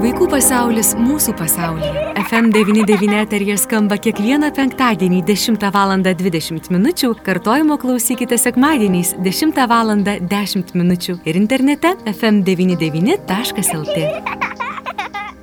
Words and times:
Vaikų 0.00 0.30
pasaulis 0.32 0.94
mūsų 0.96 1.34
pasaulyje. 1.36 1.90
FM99 2.22 3.18
eterija 3.20 3.56
skamba 3.60 3.98
kiekvieną 4.00 4.48
penktadienį 4.56 5.18
10 5.28 5.66
val. 5.74 5.92
20 6.00 6.70
min. 6.72 6.86
Kartojimo 7.26 7.76
klausykite 7.82 8.38
sekmadieniais 8.40 9.12
10 9.20 9.60
val. 9.68 9.92
10 10.00 10.72
min. 10.72 10.96
ir 10.96 11.36
internete 11.36 11.92
fm99.lt. 12.14 13.98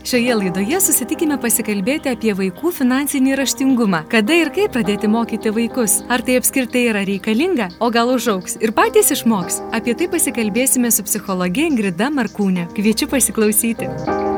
Šioje 0.07 0.35
laidoje 0.39 0.79
susitikime 0.79 1.35
pasikalbėti 1.37 2.09
apie 2.15 2.31
vaikų 2.33 2.71
finansinį 2.79 3.35
raštingumą. 3.37 4.05
Kada 4.09 4.33
ir 4.39 4.49
kaip 4.55 4.71
pradėti 4.73 5.05
mokyti 5.11 5.51
vaikus? 5.51 5.99
Ar 6.07 6.23
tai 6.23 6.39
apskritai 6.39 6.87
yra 6.93 7.03
reikalinga? 7.05 7.67
O 7.83 7.91
gal 7.91 8.09
užauks 8.15 8.57
ir 8.63 8.71
patys 8.71 9.11
išmoks? 9.13 9.59
Apie 9.75 9.93
tai 9.99 10.07
pasikalbėsime 10.15 10.89
su 10.95 11.03
psichologė 11.05 11.67
Ingrida 11.73 12.07
Markūnė. 12.07 12.71
Kviečiu 12.73 13.11
pasiklausyti. 13.11 13.91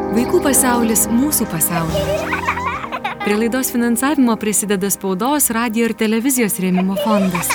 Vaikų 0.09 0.39
pasaulis 0.41 1.03
mūsų 1.05 1.45
pasaulis. 1.51 2.21
Prie 3.21 3.35
laidos 3.37 3.69
finansavimo 3.69 4.33
prisideda 4.41 4.89
spaudos, 4.89 5.51
radio 5.53 5.85
ir 5.85 5.93
televizijos 5.93 6.55
rėmimo 6.63 6.95
fondas. 7.03 7.51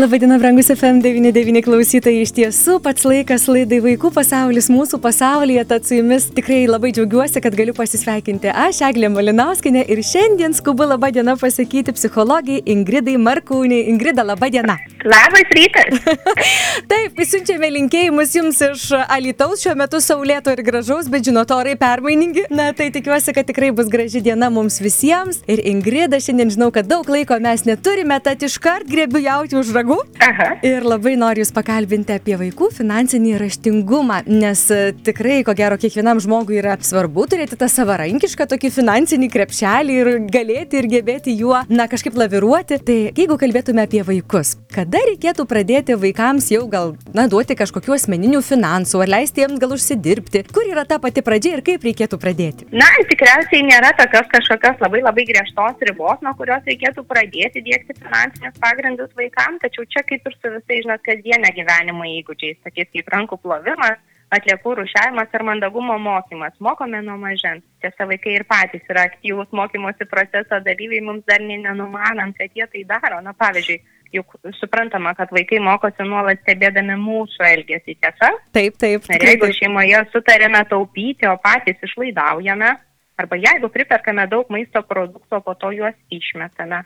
Labadiena, 0.00 0.38
brangus 0.40 0.70
FM99 0.72 1.62
klausytojai. 1.64 2.22
Iš 2.24 2.32
tiesų, 2.38 2.78
pats 2.84 3.04
laikas 3.04 3.44
laidai 3.48 3.82
Vaikų 3.84 4.10
pasaulis 4.16 4.70
mūsų 4.72 5.02
pasaulyje, 5.04 5.66
tad 5.68 5.84
su 5.88 5.98
jumis 5.98 6.30
tikrai 6.36 6.62
labai 6.68 6.94
džiaugiuosi, 6.96 7.40
kad 7.44 7.56
galiu 7.56 7.76
pasisveikinti 7.76 8.52
aš, 8.52 8.80
Eglė 8.88 9.12
Malinauskinė, 9.12 9.84
ir 9.92 10.00
šiandien 10.04 10.56
skubu 10.56 10.88
labadiena 10.88 11.36
pasakyti 11.40 11.92
psichologijai 11.96 12.64
Ingridai 12.72 13.20
Markūniai. 13.20 13.84
Ingrida, 13.92 14.24
labadiena. 14.24 14.80
Labas 15.06 15.46
rytas. 15.54 16.00
Taip, 16.90 17.20
siunčiame 17.30 17.68
linkėjimus 17.70 18.32
jums 18.34 18.58
iš 18.66 18.86
Alitaus, 19.06 19.60
šiuo 19.62 19.76
metu 19.78 20.00
saulėto 20.02 20.50
ir 20.50 20.62
gražaus, 20.66 21.06
bet 21.12 21.28
žinot, 21.28 21.52
orai 21.54 21.76
permainingi. 21.78 22.48
Na, 22.50 22.72
tai 22.74 22.88
tikiuosi, 22.90 23.30
kad 23.36 23.46
tikrai 23.46 23.68
bus 23.76 23.86
graži 23.92 24.18
diena 24.24 24.48
mums 24.50 24.80
visiems. 24.82 25.38
Ir 25.46 25.62
Ingrida, 25.70 26.18
šiandien 26.22 26.50
žinau, 26.56 26.72
kad 26.74 26.88
daug 26.90 27.06
laiko 27.06 27.38
mes 27.42 27.62
neturime, 27.68 28.18
tad 28.24 28.42
iškart 28.42 28.90
grėbiu 28.90 29.22
jauti 29.22 29.58
už 29.60 29.70
ragų. 29.76 30.00
Aha. 30.26 30.48
Ir 30.66 30.86
labai 30.86 31.14
noriu 31.20 31.44
Jūs 31.46 31.52
pakalbinti 31.54 32.16
apie 32.16 32.34
vaikų 32.40 32.72
finansinį 32.74 33.36
raštingumą, 33.44 34.22
nes 34.26 34.64
e, 34.72 34.80
tikrai, 35.06 35.42
ko 35.46 35.52
gero, 35.54 35.76
kiekvienam 35.78 36.18
žmogui 36.24 36.56
yra 36.62 36.78
svarbu 36.82 37.28
turėti 37.30 37.58
tą 37.60 37.68
savarankišką 37.70 38.48
tokį 38.50 38.72
finansinį 38.72 39.28
krepšelį 39.36 39.98
ir 40.00 40.12
galėti 40.32 40.80
ir 40.80 40.88
gebėti 40.96 41.36
juo, 41.36 41.60
na, 41.68 41.86
kažkaip 41.92 42.16
laviruoti. 42.18 42.80
Tai 42.88 42.98
jeigu 43.12 43.36
kalbėtume 43.38 43.84
apie 43.84 44.00
vaikus, 44.08 44.56
kada 44.72 44.95
reikėtų 45.10 45.44
pradėti 45.50 45.96
vaikams 45.98 46.48
jau 46.52 46.62
gal, 46.70 46.94
na, 47.16 47.26
duoti 47.30 47.56
kažkokių 47.58 47.96
asmeninių 47.96 48.40
finansų, 48.46 49.00
ar 49.02 49.12
leisti 49.16 49.42
jiems 49.42 49.60
gal 49.62 49.74
užsidirbti, 49.76 50.44
kur 50.54 50.66
yra 50.68 50.86
ta 50.88 51.00
pati 51.02 51.24
pradžia 51.26 51.56
ir 51.56 51.62
kaip 51.66 51.86
reikėtų 51.86 52.18
pradėti? 52.22 52.68
Na, 52.70 52.88
tikriausiai 53.10 53.64
nėra 53.66 53.92
tokios 53.98 54.30
kažkokios 54.32 54.82
labai 54.84 55.02
labai 55.02 55.26
griežtos 55.28 55.86
ribos, 55.90 56.20
nuo 56.22 56.34
kurios 56.38 56.66
reikėtų 56.70 57.06
pradėti 57.08 57.64
dėkti 57.66 57.98
finansinius 58.00 58.60
pagrindus 58.62 59.10
vaikams, 59.18 59.62
tačiau 59.64 59.88
čia 59.90 60.04
kaip 60.06 60.26
ir 60.26 60.36
su 60.38 60.52
visais, 60.58 60.84
žinot, 60.86 61.02
kasdienio 61.06 61.54
gyvenimo 61.56 62.06
įgūdžiais, 62.16 62.62
tokiais 62.66 62.92
kaip 62.94 63.10
rankų 63.16 63.40
plovimas, 63.42 63.98
atliekų 64.34 64.74
rušiavimas 64.80 65.34
ar 65.38 65.44
mandagumo 65.46 65.98
mokymas. 66.02 66.54
Mokome 66.60 67.02
nuo 67.02 67.16
mažens. 67.20 67.62
Tiesa, 67.82 68.06
vaikai 68.10 68.34
ir 68.38 68.44
patys 68.48 68.86
yra 68.90 69.06
aktyvūs 69.06 69.52
mokymosi 69.54 70.08
proceso 70.10 70.58
dalyviai, 70.66 71.04
mums 71.04 71.22
dar 71.30 71.42
nenumanant, 71.42 72.34
kad 72.38 72.50
jie 72.54 72.66
tai 72.72 72.82
daro. 72.88 73.20
Na, 73.22 73.34
pavyzdžiui, 73.38 73.78
juk 74.14 74.34
suprantama, 74.58 75.14
kad 75.18 75.30
vaikai 75.34 75.60
mokosi 75.62 76.06
nuolat 76.06 76.42
stebėdami 76.44 76.96
mūsų 77.00 77.46
elgesį, 77.50 77.96
tiesa? 78.00 78.32
Taip, 78.56 78.76
taip. 78.82 79.06
Ir 79.12 79.28
jeigu 79.30 79.50
šeimoje 79.56 80.02
sutarėme 80.12 80.62
taupyti, 80.70 81.28
o 81.30 81.36
patys 81.42 81.80
išlaidaujame, 81.86 82.74
arba 83.16 83.40
jeigu 83.40 83.72
priperkame 83.72 84.28
daug 84.30 84.50
maisto 84.52 84.82
produktų, 84.86 85.40
po 85.42 85.56
to 85.58 85.72
juos 85.76 85.96
išmetame, 86.12 86.84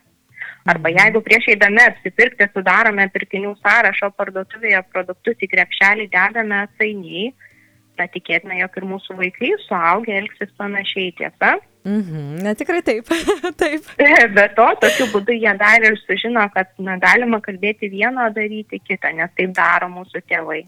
Arba 0.69 0.91
jeigu 0.93 1.23
prieš 1.25 1.49
eidami 1.55 1.81
apsipirkti 1.87 2.47
sudarome 2.53 3.07
pirkinių 3.15 3.55
sąrašo 3.63 4.11
parduotuvėje 4.17 4.83
produktus 4.93 5.41
į 5.41 5.49
krepšelį 5.55 6.07
dedame 6.13 6.59
atsainiai, 6.67 7.31
na 7.97 8.07
tikėtina, 8.13 8.59
jog 8.61 8.77
ir 8.77 8.87
mūsų 8.93 9.17
vaikai 9.19 9.55
suaugę 9.67 10.17
elgsis 10.21 10.53
panašiai 10.61 11.15
tiesa. 11.17 11.57
Mhm, 11.85 12.43
na 12.45 12.53
tikrai 12.55 12.83
taip. 12.85 13.09
taip. 13.63 13.87
Be 14.37 14.45
to, 14.57 14.67
tokiu 14.83 15.07
būdu 15.15 15.33
jie 15.37 15.53
dar 15.59 15.81
ir 15.87 15.97
sužino, 16.05 16.43
kad 16.55 16.69
na, 16.79 16.99
galima 17.01 17.41
kalbėti 17.41 17.89
vieną, 17.93 18.29
daryti 18.37 18.81
kitą, 18.85 19.15
nes 19.17 19.33
taip 19.37 19.55
daro 19.57 19.89
mūsų 19.89 20.21
tėvai. 20.29 20.61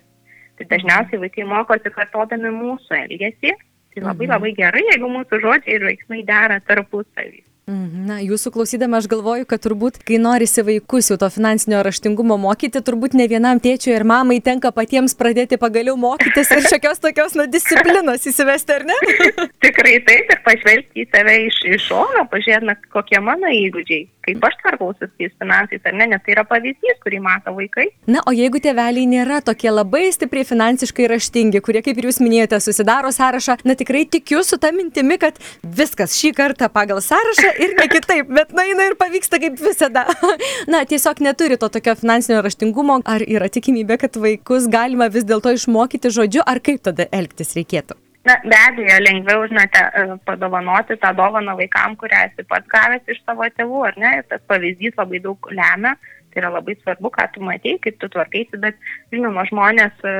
Tai 0.56 0.64
dažniausiai 0.72 1.20
vaikai 1.20 1.44
mokosi 1.48 1.92
kartodami 1.92 2.50
mūsų 2.56 2.96
elgesį. 3.04 3.52
Tai 3.92 4.02
labai 4.06 4.24
Mhm. 4.26 4.32
labai 4.32 4.52
gerai, 4.56 4.82
jeigu 4.88 5.08
mūsų 5.12 5.40
žodžiai 5.44 5.74
ir 5.76 5.82
veiksmai 5.84 6.22
dera 6.24 6.60
tarpusavį. 6.64 7.42
Mhm, 7.72 8.04
Na, 8.08 8.18
jūsų 8.20 8.50
klausydama 8.52 8.98
aš 9.00 9.06
galvoju, 9.08 9.46
kad 9.48 9.62
turbūt, 9.64 10.00
kai 10.04 10.18
norisi 10.20 10.64
vaikus 10.66 11.08
jau 11.08 11.16
to 11.20 11.28
finansinio 11.32 11.80
raštingumo 11.86 12.36
mokyti, 12.40 12.82
turbūt 12.84 13.16
ne 13.16 13.28
vienam 13.30 13.60
tėčiui 13.62 13.94
ir 13.94 14.04
mamai 14.08 14.40
tenka 14.44 14.72
patiems 14.76 15.14
pradėti 15.16 15.56
pagaliau 15.62 15.96
mokytis 16.00 16.50
ir 16.52 16.66
šiokios 16.66 17.00
tokios, 17.04 17.36
na, 17.38 17.46
disciplinos 17.48 18.26
įsivesti, 18.28 18.76
ar 18.76 18.84
ne? 18.90 18.98
Tikrai 19.64 19.96
taip 20.08 20.34
ir 20.34 20.42
pažvelgti 20.44 21.04
į 21.04 21.08
save 21.14 21.38
iš, 21.46 21.62
iš 21.76 21.88
šono, 21.88 22.26
pažiūrėti, 22.32 22.90
kokie 22.92 23.22
mano 23.24 23.52
įgūdžiai, 23.62 24.04
kaip 24.26 24.44
aš 24.46 24.56
tvarkausi 24.62 25.06
su 25.06 25.10
tais 25.18 25.32
finansais, 25.40 25.82
ar 25.84 25.96
ne, 25.98 26.06
nes 26.12 26.22
tai 26.24 26.34
yra 26.36 26.44
pavyzdys, 26.48 26.98
kurį 27.02 27.20
mato 27.24 27.54
vaikai. 27.56 27.88
Na, 28.10 28.22
o 28.28 28.34
jeigu 28.36 28.60
tėveliai 28.62 29.08
nėra 29.10 29.40
tokie 29.44 29.70
labai 29.72 30.04
stipriai 30.14 30.46
finansiškai 30.48 31.08
raštingi, 31.12 31.62
kurie, 31.64 31.82
kaip 31.84 31.98
ir 31.98 32.08
jūs 32.08 32.20
minėjote, 32.22 32.60
susidaro 32.62 33.12
sąrašą, 33.14 33.58
na 33.68 33.76
tikrai 33.78 34.04
tikiu 34.10 34.44
su 34.46 34.58
tą 34.62 34.72
mintimi, 34.76 35.18
kad 35.22 35.40
viskas 35.62 36.16
šį 36.18 36.32
kartą 36.38 36.70
pagal 36.72 37.02
sąrašą 37.04 37.54
ir 37.64 37.74
ne 37.78 37.88
kitaip, 37.92 38.30
bet 38.30 38.54
na, 38.56 38.66
eina 38.70 38.90
ir 38.90 38.98
pavyksta 39.00 39.40
kaip 39.42 39.58
visada. 39.62 40.06
Na, 40.72 40.84
tiesiog 40.88 41.20
neturi 41.24 41.58
to 41.60 41.68
tokio 41.72 41.94
finansinio 41.98 42.40
raštingumo, 42.44 43.00
ar 43.08 43.24
yra 43.26 43.50
tikimybė, 43.52 43.98
kad 44.04 44.16
vaikus 44.20 44.68
galima 44.72 45.10
vis 45.12 45.26
dėlto 45.28 45.54
išmokyti 45.56 46.12
žodžiu, 46.14 46.46
ar 46.46 46.62
kaip 46.64 46.82
tada 46.86 47.08
elgtis 47.12 47.54
reikėtų. 47.58 47.98
Na, 48.22 48.36
be 48.46 48.56
abejo, 48.68 48.98
lengviau, 49.02 49.46
žinote, 49.50 49.80
e, 49.82 50.02
padovanoti 50.26 50.94
tą 51.02 51.10
dovaną 51.18 51.56
vaikam, 51.58 51.96
kurią 51.98 52.20
esi 52.28 52.44
pats 52.46 52.68
gavęs 52.70 53.08
iš 53.10 53.18
savo 53.24 53.48
tėvų, 53.50 53.80
ar 53.88 53.98
ne, 53.98 54.12
ir 54.20 54.28
tas 54.30 54.44
pavyzdys 54.50 54.94
labai 55.00 55.18
daug 55.24 55.48
lemia. 55.50 55.96
Tai 56.32 56.40
yra 56.40 56.52
labai 56.54 56.76
svarbu, 56.78 57.10
ką 57.12 57.26
tu 57.34 57.42
matei, 57.44 57.74
kaip 57.82 57.98
tu 58.00 58.08
tvarkaisi, 58.08 58.60
bet, 58.62 58.78
žinoma, 59.12 59.42
žmonės 59.50 60.06
e, 60.06 60.14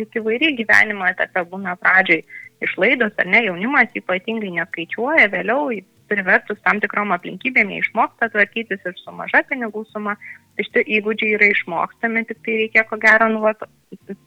juk 0.00 0.16
įvairiai 0.22 0.56
gyvenimo 0.58 1.06
etape 1.06 1.44
būna 1.52 1.76
pradžioj 1.78 2.24
išlaidos, 2.64 3.12
ar 3.20 3.28
ne, 3.30 3.44
jaunimas 3.46 4.00
ypatingai 4.00 4.50
neskaičiuoja, 4.56 5.28
vėliau 5.36 5.68
privertus 6.10 6.60
tam 6.64 6.80
tikrom 6.82 7.12
aplinkybėm 7.14 7.70
išmoksta 7.78 8.30
tvarkytis 8.32 8.82
ir 8.88 8.96
su 9.00 9.14
maža 9.16 9.44
pinigų 9.48 9.84
suma. 9.92 10.16
Tai 10.56 10.66
šitie 10.66 10.82
įgūdžiai 10.98 11.36
yra 11.38 11.48
išmokstami, 11.52 12.24
tik 12.28 12.40
tai 12.44 12.56
reikia 12.64 12.84
ko 12.88 12.98
gero 13.00 13.28
nu, 13.32 13.44
va, 13.44 13.54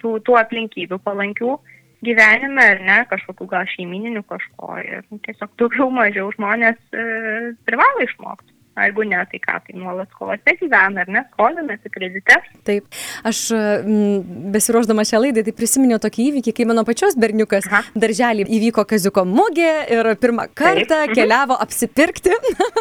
tų, 0.02 0.16
tų 0.25 0.38
aplinkybių 0.40 0.97
palankių 1.06 1.58
gyvenime 2.06 2.66
ar 2.74 2.82
ne, 2.88 2.98
kažkokių 3.12 3.48
gal 3.52 3.70
šeimininių 3.74 4.24
kažko. 4.30 4.80
Ir 4.86 5.06
tiesiog 5.28 5.54
daugiau 5.62 5.90
mažiau 5.94 6.32
žmonės 6.38 6.80
e, 6.94 7.06
privalo 7.68 8.06
išmokti. 8.06 8.55
O 8.75 8.84
jeigu 8.84 9.06
ne, 9.08 9.22
tai 9.31 9.40
ką, 9.40 9.53
tai 9.63 9.74
nuolat 9.80 10.09
skolose 10.12 10.56
gyvena, 10.59 11.06
ar 11.06 11.12
ne, 11.16 11.22
skolinasi 11.31 11.91
kredite. 11.94 12.36
Taip, 12.68 12.97
aš 13.24 13.46
besiruoždama 14.52 15.06
šią 15.08 15.22
laidą, 15.24 15.46
tai 15.47 15.53
prisiminiau 15.56 16.00
tokį 16.03 16.25
įvykį, 16.30 16.53
kai 16.58 16.66
mano 16.68 16.84
pačios 16.88 17.16
berniukas 17.16 17.69
Aha. 17.69 17.85
darželį 17.96 18.44
įvyko 18.58 18.84
kaziuko 18.90 19.24
mugė 19.30 19.72
ir 19.96 20.09
pirmą 20.19 20.50
kartą 20.52 21.06
mhm. 21.06 21.16
keliavo 21.16 21.56
apsipirkti. 21.64 22.35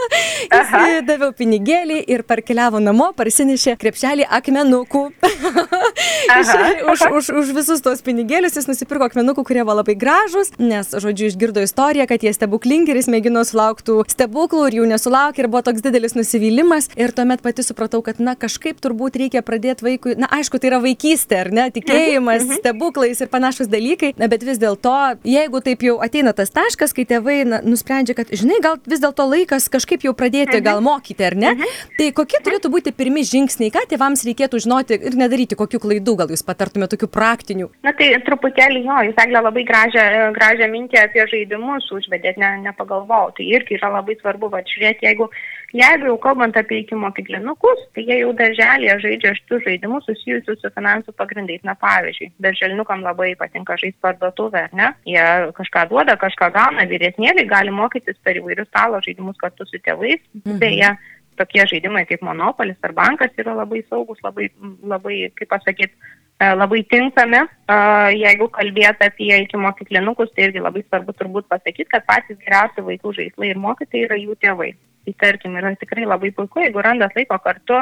Jis 0.55 1.07
daviau 1.07 1.31
pinigėlį 1.37 2.01
ir 2.11 2.25
parkeliavo 2.27 2.83
namo, 2.83 3.13
parsinešė 3.15 3.77
krepšelį 3.79 4.27
akmenukų. 4.41 5.05
Iš- 6.41 6.53
už, 6.91 7.07
už, 7.21 7.31
už 7.39 7.55
visus 7.55 7.83
tos 7.85 8.03
pinigėlius 8.03 8.57
jis 8.59 8.67
nusipirko 8.67 9.07
akmenukų, 9.07 9.45
kurie 9.47 9.63
buvo 9.63 9.79
labai 9.79 9.95
gražus, 9.99 10.51
nes, 10.59 10.91
žodžiu, 10.91 11.29
išgirdo 11.31 11.63
istoriją, 11.63 12.09
kad 12.11 12.25
jie 12.25 12.33
stebuklingi 12.35 12.91
ir 12.91 12.99
jis 12.99 13.11
mėgino 13.13 13.45
sulaukti 13.47 14.01
stebuklų 14.11 14.69
ir 14.71 14.79
jų 14.81 14.91
nesulaukė 14.91 15.45
ir 15.45 15.51
buvo 15.53 15.63
toks 15.67 15.84
didelis 15.85 16.17
nusivylimas. 16.17 16.89
Ir 16.99 17.13
tuomet 17.17 17.43
pati 17.45 17.65
supratau, 17.67 18.01
kad, 18.07 18.21
na, 18.23 18.35
kažkaip 18.39 18.81
turbūt 18.83 19.19
reikia 19.21 19.45
pradėti 19.45 19.87
vaikui, 19.87 20.17
na, 20.21 20.31
aišku, 20.39 20.61
tai 20.63 20.73
yra 20.73 20.81
vaikystė, 20.85 21.41
ar 21.45 21.53
ne, 21.55 21.67
tikėjimas, 21.75 22.47
stebuklais 22.61 23.21
ir 23.21 23.31
panašus 23.33 23.69
dalykai, 23.73 24.15
na, 24.21 24.31
bet 24.33 24.47
vis 24.47 24.61
dėlto, 24.63 24.95
jeigu 25.29 25.61
taip 25.65 25.85
jau 25.85 25.99
ateina 26.05 26.33
tas 26.37 26.53
taškas, 26.55 26.97
kai 26.97 27.07
tėvai 27.11 27.39
na, 27.49 27.61
nusprendžia, 27.67 28.17
kad, 28.17 28.33
žinai, 28.33 28.61
gal 28.65 28.81
vis 28.89 29.05
dėlto 29.05 29.29
laikas 29.29 29.69
kažkaip 29.73 30.09
jau 30.09 30.15
pradėti, 30.17 30.63
gal 30.65 30.81
mokyti, 30.85 31.29
ar 31.29 31.37
ne, 31.37 31.55
tai 31.99 32.11
kokie 32.17 32.41
turėtų 32.45 32.73
būti 32.73 32.95
pirmi 32.97 33.27
žingsniai, 33.29 33.73
ką 33.75 33.85
tėvams 33.93 34.25
reikėtų 34.29 34.65
žinoti 34.65 34.99
ir 34.99 35.19
nedaryti 35.21 35.59
kokių 35.59 35.83
klaidų, 35.85 36.17
gal 36.23 36.33
jūs 36.33 36.45
patartumėte 36.47 36.95
tokių 36.95 37.11
praktinių. 37.11 37.69
Na 37.85 37.93
tai 37.97 38.13
truputėlį 38.27 38.85
jo, 38.87 39.01
jūs 39.09 39.21
eglė 39.25 39.43
labai 39.43 39.65
gražią, 39.69 40.05
gražią 40.37 40.69
mintį 40.71 41.01
apie 41.03 41.27
žaidimus 41.31 41.91
užvedėt, 41.95 42.39
ne, 42.41 42.51
nepagalvojau. 42.69 43.35
Tai 43.37 43.49
irgi 43.57 43.79
yra 43.79 43.91
labai 43.99 44.17
svarbu, 44.21 44.51
va, 44.53 44.63
žiūrėti, 44.69 45.09
jeigu 45.09 45.29
Jeigu 45.75 46.07
jau 46.07 46.19
kalbant 46.23 46.55
apie 46.55 46.85
iki 46.85 46.95
mokyklinukus, 46.95 47.81
tai 47.97 48.05
jie 48.07 48.21
jau 48.21 48.31
darželėje 48.39 48.95
žaidžia 49.03 49.33
šitus 49.41 49.65
žaidimus 49.65 50.05
susijusius 50.07 50.61
su 50.63 50.71
finansų 50.77 51.15
pagrindais. 51.19 51.65
Na 51.67 51.75
pavyzdžiui, 51.81 52.31
darželinukam 52.45 53.03
labai 53.03 53.33
patinka 53.41 53.75
žaisti 53.81 53.99
parduotuvę, 54.05 54.69
ar 54.69 54.77
ne? 54.79 54.93
Jie 55.09 55.25
kažką 55.57 55.89
duoda, 55.91 56.15
kažką 56.21 56.53
gauna, 56.55 56.87
vyresnėliai 56.91 57.49
gali 57.51 57.75
mokytis 57.75 58.21
per 58.23 58.39
įvairius 58.39 58.71
stalo 58.71 59.03
žaidimus 59.03 59.41
kartu 59.43 59.67
su 59.67 59.83
tėvais. 59.83 60.23
Mhm. 60.45 60.61
Beje, 60.63 60.93
tokie 61.39 61.65
žaidimai 61.71 62.05
kaip 62.09 62.23
Monopolis 62.27 62.79
ar 62.83 62.93
bankas 62.97 63.35
yra 63.39 63.55
labai 63.59 63.85
saugus, 63.89 64.21
labai, 64.25 64.51
labai 64.83 65.19
kaip 65.39 65.51
pasakyti, 65.51 65.95
E, 66.41 66.47
labai 66.55 66.83
tinkami. 66.91 67.43
E, 67.71 67.77
jeigu 68.19 68.49
kalbėt 68.55 69.03
apie 69.07 69.31
iki 69.37 69.61
mokyklinukus, 69.61 70.33
tai 70.35 70.49
irgi 70.49 70.63
labai 70.63 70.83
svarbu 70.87 71.15
turbūt 71.15 71.47
pasakyti, 71.53 71.87
kad 71.93 72.07
patys 72.09 72.41
geriausi 72.43 72.83
vaikų 72.89 73.15
žaislai 73.21 73.53
ir 73.53 73.61
mokytojai 73.63 74.09
yra 74.09 74.19
jų 74.19 74.35
tėvai. 74.43 74.73
Tai 75.05 75.15
tarkim, 75.23 75.55
yra 75.61 75.75
tikrai 75.79 76.09
labai 76.09 76.33
puiku, 76.35 76.65
jeigu 76.65 76.83
randat 76.83 77.15
laiko 77.15 77.39
kartu 77.45 77.79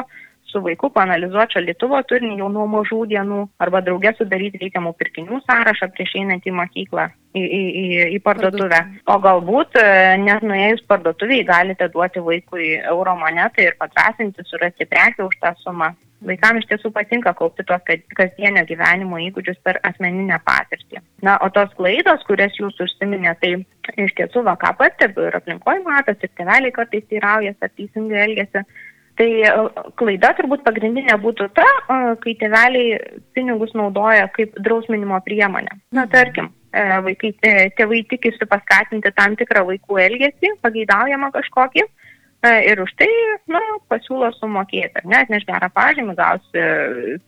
su 0.53 0.61
vaiku 0.61 0.89
panalizuoti 0.93 1.57
šaldytuvo 1.57 1.99
turinį 2.09 2.37
jau 2.43 2.49
nuo 2.53 2.67
mažų 2.69 3.01
dienų 3.11 3.39
arba 3.65 3.81
draugė 3.85 4.13
sudaryti 4.17 4.61
reikiamų 4.61 4.93
pirkinių 4.99 5.41
sąrašą 5.47 5.89
prieš 5.95 6.15
einant 6.21 6.45
į 6.45 6.53
mokyklą, 6.59 7.09
į, 7.33 7.43
į, 7.43 7.61
į, 7.81 7.85
į 8.17 8.21
parduotuvę. 8.27 8.81
O 9.09 9.17
galbūt 9.25 9.81
e, 9.81 9.85
net 10.21 10.45
nuėjus 10.45 10.85
parduotuviai 10.89 11.43
galite 11.49 11.89
duoti 11.93 12.23
vaikui 12.23 12.71
euro 12.93 13.17
monetą 13.19 13.65
ir 13.65 13.77
patrasinti 13.81 14.45
surasti 14.47 14.89
prekių 14.93 15.29
už 15.31 15.39
tą 15.41 15.55
sumą. 15.65 15.93
Vaikams 16.23 16.63
iš 16.63 16.69
tiesų 16.69 16.91
patinka 16.95 17.33
kaupti 17.35 17.65
tos 17.67 17.83
kasdienio 18.15 18.63
gyvenimo 18.67 19.19
įgūdžius 19.25 19.59
per 19.65 19.79
asmeninę 19.89 20.37
patirtį. 20.47 21.01
Na, 21.25 21.35
o 21.43 21.49
tos 21.51 21.73
klaidos, 21.75 22.23
kurias 22.27 22.55
jūs 22.59 22.79
užsiminė, 22.85 23.33
tai 23.41 23.51
iš 23.99 24.15
tiesų, 24.19 24.45
va, 24.47 24.55
ką 24.59 24.71
pastebiu 24.79 25.27
ir 25.27 25.35
aplinkoje 25.39 25.83
matas, 25.83 26.21
ir 26.23 26.31
tėveliai 26.37 26.71
kartais 26.75 27.17
įraujas 27.17 27.59
ar 27.59 27.73
teisingai 27.75 28.23
elgesi. 28.29 28.63
Tai 29.19 29.29
e, 29.29 29.49
klaida 29.99 30.31
turbūt 30.37 30.63
pagrindinė 30.65 31.15
būtų 31.21 31.49
ta, 31.57 31.65
e, 31.65 31.97
kai 32.23 32.33
tėveliai 32.39 32.99
pinigus 33.37 33.73
naudoja 33.77 34.25
kaip 34.33 34.55
drausminimo 34.65 35.19
priemonę. 35.25 35.77
Na, 35.93 36.07
tarkim, 36.09 36.49
e, 36.73 36.85
vaikai, 37.05 37.33
tėvai 37.77 38.01
tikisi 38.09 38.47
paskatinti 38.49 39.13
tam 39.13 39.37
tikrą 39.37 39.67
vaikų 39.69 40.01
elgesį, 40.07 40.55
pageidaujamą 40.65 41.29
kažkokį, 41.35 41.85
ir 42.43 42.81
už 42.83 42.91
tai, 42.99 43.07
na, 43.47 43.59
pasiūlo 43.87 44.27
sumokėti, 44.35 44.99
ar 44.99 45.05
ne, 45.07 45.19
atneš 45.23 45.45
gerą 45.47 45.69
pažymį, 45.71 46.15
gausi 46.17 46.63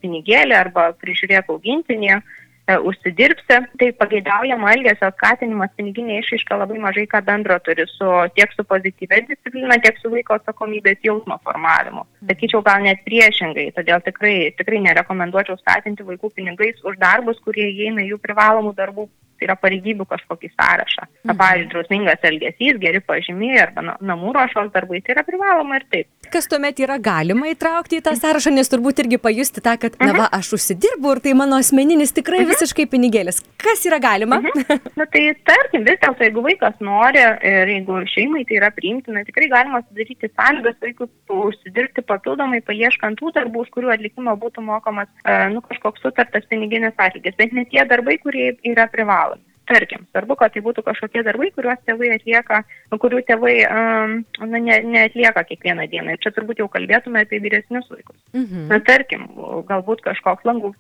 pinigėlį 0.04 0.58
arba 0.58 0.90
prižiūrėk 1.00 1.54
augintinį, 1.54 2.18
e, 2.18 2.45
užsidirbsi, 2.68 3.58
tai 3.80 3.92
pageidaujama 4.00 4.72
elgesio 4.74 5.12
skatinimas 5.14 5.74
piniginė 5.78 6.18
išaiška 6.22 6.58
labai 6.58 6.80
mažai 6.82 7.06
ką 7.12 7.22
bendro 7.28 7.58
turi 7.66 7.86
su 7.92 8.08
tiek 8.38 8.54
su 8.58 8.66
pozityvia 8.72 9.22
disciplina, 9.28 9.78
tiek 9.84 10.00
su 10.02 10.10
vaiko 10.14 10.40
atsakomybės 10.40 11.04
jausmo 11.06 11.38
formavimu. 11.46 12.06
Sakyčiau, 12.26 12.64
gal 12.66 12.82
net 12.88 13.04
priešingai, 13.06 13.70
todėl 13.78 14.02
tikrai, 14.08 14.36
tikrai 14.58 14.82
nerekomenduočiau 14.88 15.60
skatinti 15.62 16.08
vaikų 16.08 16.34
pinigais 16.40 16.82
už 16.84 16.98
darbus, 17.02 17.42
kurie 17.46 17.70
įeina 17.70 18.08
jų 18.08 18.18
privalomų 18.26 18.74
darbų 18.80 19.10
tai 19.38 19.50
yra 19.50 19.58
pareigybių 19.60 20.08
kažkokį 20.10 20.52
sąrašą. 20.54 21.08
Na, 21.26 21.34
mhm. 21.34 21.40
pavyzdžiui, 21.42 21.72
drausmingas 21.74 22.28
elgesys, 22.30 22.82
geri 22.82 23.02
pažymiai 23.04 23.62
arba 23.66 23.96
namų 24.00 24.36
ruošos 24.38 24.72
darbai, 24.76 25.02
tai 25.06 25.16
yra 25.18 25.26
privaloma 25.28 25.80
ir 25.80 25.88
taip. 25.92 26.10
Kas 26.34 26.50
tuomet 26.50 26.80
yra 26.82 26.98
galima 27.02 27.52
įtraukti 27.52 28.00
į 28.00 28.06
tą 28.06 28.16
sąrašą, 28.18 28.54
nes 28.56 28.72
turbūt 28.72 29.04
irgi 29.04 29.20
pajusti 29.22 29.62
tą, 29.64 29.76
kad, 29.82 29.98
na, 30.02 30.12
va, 30.18 30.30
aš 30.34 30.56
užsidirbu 30.58 31.14
ir 31.14 31.22
tai 31.22 31.36
mano 31.38 31.60
asmeninis 31.62 32.16
tikrai 32.16 32.42
mhm. 32.42 32.54
visiškai 32.54 32.88
pinigėlis. 32.92 33.44
Kas 33.62 33.86
yra 33.88 34.00
galima? 34.04 34.42
Mhm. 34.42 34.82
Na, 35.00 35.06
tai 35.12 35.22
tarkim, 35.48 35.84
vis 35.86 36.00
dėlto, 36.02 36.24
jeigu 36.24 36.44
vaikas 36.46 36.78
nori 36.84 37.20
ir 37.20 37.72
jeigu 37.72 38.00
šeimai 38.12 38.46
tai 38.48 38.60
yra 38.60 38.70
priimtina, 38.74 39.26
tikrai 39.28 39.50
galima 39.52 39.82
sudaryti 39.84 40.30
sąlygas 40.32 40.78
vaikui 40.82 41.10
užsidirbti 41.36 42.04
papildomai, 42.08 42.62
paieškant 42.66 43.20
tų 43.20 43.34
darbų, 43.36 43.66
už 43.66 43.74
kurių 43.76 43.92
atlikimo 43.96 44.36
būtų 44.40 44.64
mokamas, 44.66 45.10
e, 45.26 45.36
nu, 45.54 45.62
kažkoks 45.66 46.04
sutartas 46.06 46.48
piniginis 46.52 46.96
atlygis, 47.02 47.36
bet 47.40 47.54
ne 47.56 47.66
tie 47.72 47.86
darbai, 47.90 48.18
kurie 48.22 48.54
yra 48.64 48.88
privalomi. 48.92 49.35
Tarkim, 49.66 50.04
svarbu, 50.14 50.36
kad 50.38 50.54
tai 50.54 50.62
būtų 50.62 50.84
kažkokie 50.86 51.24
darbai, 51.26 51.48
kuriuos 51.56 51.80
tėvai 51.88 52.12
atlieka, 52.14 52.60
kurių 53.02 53.24
tėvai 53.26 53.56
um, 53.66 54.12
na, 54.44 54.60
ne, 54.62 54.78
neatlieka 54.94 55.42
kiekvieną 55.50 55.88
dieną. 55.90 56.14
Ir 56.14 56.22
čia 56.22 56.32
turbūt 56.36 56.62
jau 56.62 56.68
kalbėtume 56.70 57.24
apie 57.26 57.40
vyresnius 57.42 57.90
vaikus. 57.90 58.20
Mhm. 58.38 58.68
Na, 58.70 58.80
tarkim, 58.86 59.26
galbūt 59.70 60.06
kažkoks 60.06 60.46
langų 60.46 60.76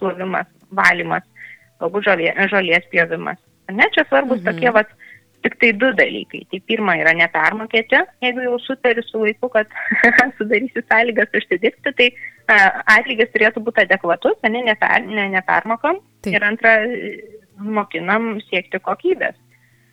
plovimas, 0.00 0.50
valymas, 0.76 1.24
galbūt 1.80 2.10
žolė, 2.10 2.34
žolės 2.52 2.90
pjovimas. 2.92 3.40
Ne, 3.72 3.88
čia 3.96 4.04
svarbus 4.10 4.42
mhm. 4.42 4.50
tokie, 4.50 4.74
vat, 4.76 4.92
tik 5.46 5.56
tai 5.62 5.72
du 5.80 5.88
dalykai. 5.96 6.44
Tai 6.52 6.60
pirma 6.68 6.98
yra 7.00 7.16
nepermokėti, 7.16 8.04
jeigu 8.24 8.44
jau 8.44 8.60
sutari 8.66 9.04
su 9.06 9.24
vaiku, 9.24 9.48
kad 9.56 9.72
sudarysi 10.38 10.84
sąlygas 10.84 11.32
užsidirbti, 11.40 11.96
tai 11.96 12.12
uh, 12.12 12.84
atlygis 12.98 13.32
turėtų 13.32 13.64
būti 13.64 13.86
adekvatus, 13.86 14.36
ne, 14.44 14.66
neper, 14.68 15.00
ne, 15.08 15.28
nepermokam. 15.38 16.02
Taip. 16.26 16.34
Ir 16.34 16.44
antra, 16.44 16.74
mokinam 17.58 18.38
siekti 18.48 18.80
kokybės. 18.82 19.36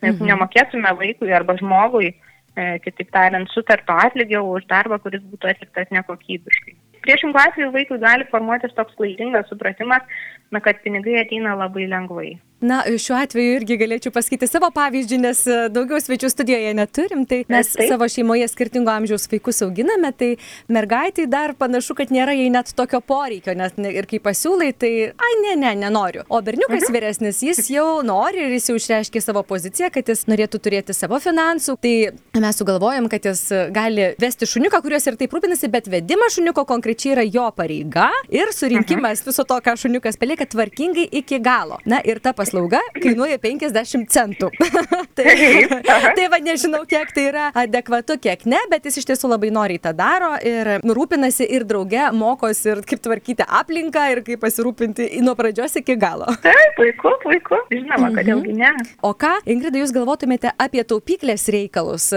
Nes 0.04 0.16
mhm. 0.16 0.30
nemokėtume 0.30 0.92
vaikui 0.98 1.32
arba 1.32 1.56
žmogui, 1.58 2.12
e, 2.12 2.66
kitaip 2.84 3.12
tariant, 3.14 3.48
sutarto 3.52 3.96
atlygio 4.06 4.42
už 4.54 4.66
darbą, 4.70 5.00
kuris 5.02 5.24
būtų 5.24 5.52
atliktas 5.54 5.92
nekokybiškai. 5.94 6.76
Priešingų 7.06 7.38
atveju 7.38 7.72
vaikui 7.74 7.98
gali 8.02 8.26
formuotis 8.32 8.74
toks 8.74 8.96
klaidingas 8.98 9.46
supratimas, 9.50 10.02
na, 10.50 10.62
kad 10.64 10.82
pinigai 10.84 11.20
ateina 11.22 11.56
labai 11.58 11.88
lengvai. 11.90 12.36
Na, 12.60 12.78
šiuo 12.88 13.18
atveju 13.20 13.58
irgi 13.58 13.76
galėčiau 13.76 14.12
pasakyti 14.14 14.46
savo 14.48 14.70
pavyzdžių, 14.72 15.16
nes 15.20 15.42
e, 15.44 15.56
daugiau 15.68 15.98
svečių 16.00 16.30
studijoje 16.32 16.70
neturim, 16.78 17.26
tai 17.28 17.42
mes 17.52 17.68
Taip. 17.74 17.90
savo 17.90 18.06
šeimoje 18.08 18.46
skirtingo 18.48 18.88
amžiaus 18.88 19.28
vaikus 19.28 19.60
auginame, 19.66 20.08
tai 20.16 20.30
mergaitai 20.72 21.26
dar 21.28 21.52
panašu, 21.58 21.92
kad 21.98 22.14
nėra 22.14 22.32
jai 22.32 22.46
net 22.54 22.72
tokio 22.78 23.02
poreikio, 23.04 23.52
nes 23.60 23.76
ir 23.76 24.08
kai 24.08 24.20
pasiūlai, 24.24 24.70
tai, 24.72 24.92
ai, 25.12 25.32
ne, 25.42 25.52
ne, 25.60 25.74
nenoriu. 25.82 26.24
O 26.32 26.40
berniukas 26.40 26.86
mhm. 26.86 26.94
vyresnis, 26.96 27.42
jis 27.44 27.60
jau 27.74 28.00
nori 28.08 28.40
ir 28.46 28.56
jis 28.56 28.70
jau 28.72 28.78
išreiškė 28.80 29.20
savo 29.20 29.44
poziciją, 29.44 29.92
kad 29.92 30.08
jis 30.08 30.24
norėtų 30.24 30.62
turėti 30.64 30.96
savo 30.96 31.20
finansų, 31.20 31.76
tai 31.84 31.94
mes 32.40 32.62
sugalvojom, 32.62 33.10
kad 33.12 33.28
jis 33.28 33.44
gali 33.76 34.14
vesti 34.22 34.48
šuniuką, 34.48 34.80
kuriuos 34.80 35.10
ir 35.12 35.20
taip 35.20 35.36
rūpinasi, 35.36 35.68
bet 35.76 35.92
vedimas 35.92 36.40
šuniuko 36.40 36.64
konkrečiai 36.72 37.18
yra 37.18 37.28
jo 37.28 37.46
pareiga 37.52 38.08
ir 38.32 38.56
surinkimas 38.56 39.20
mhm. 39.20 39.28
viso 39.28 39.44
to, 39.44 39.60
ką 39.60 39.76
šuniukas 39.84 40.16
palieka 40.16 40.35
tvarkingai 40.44 41.06
iki 41.20 41.38
galo. 41.40 41.78
Na 41.88 42.02
ir 42.04 42.20
ta 42.20 42.34
paslauga 42.36 42.82
kainuoja 43.00 43.38
50 43.40 44.10
centų. 44.12 44.50
tai, 45.16 45.34
tai 46.18 46.26
va 46.32 46.40
nežinau, 46.42 46.82
kiek 46.88 47.12
tai 47.16 47.28
yra 47.30 47.48
adekvatu, 47.56 48.18
kiek 48.20 48.44
ne, 48.50 48.60
bet 48.70 48.84
jis 48.88 49.00
iš 49.00 49.08
tiesų 49.12 49.30
labai 49.32 49.50
noriai 49.54 49.80
tą 49.82 49.94
daro 49.96 50.34
ir 50.44 50.76
rūpinasi 50.84 51.48
ir 51.56 51.64
drauge 51.68 52.10
mokosi 52.16 52.72
ir 52.74 52.82
kaip 52.86 53.02
tvarkyti 53.04 53.46
aplinką 53.46 54.04
ir 54.12 54.22
kaip 54.26 54.42
pasirūpinti 54.44 55.08
nuo 55.24 55.36
pradžios 55.38 55.78
iki 55.80 55.96
galo. 56.00 56.28
Taip, 56.44 56.76
puiku, 56.76 57.14
puiku. 57.22 57.60
Žinoma, 57.72 58.10
mhm. 58.10 58.18
kodėlgi 58.18 58.56
ne. 58.56 58.72
O 59.06 59.12
ką, 59.16 59.32
Ingrida, 59.48 59.80
jūs 59.80 59.94
galvotumėte 59.94 60.52
apie 60.62 60.82
taupyklės 60.88 61.46
reikalus? 61.52 62.10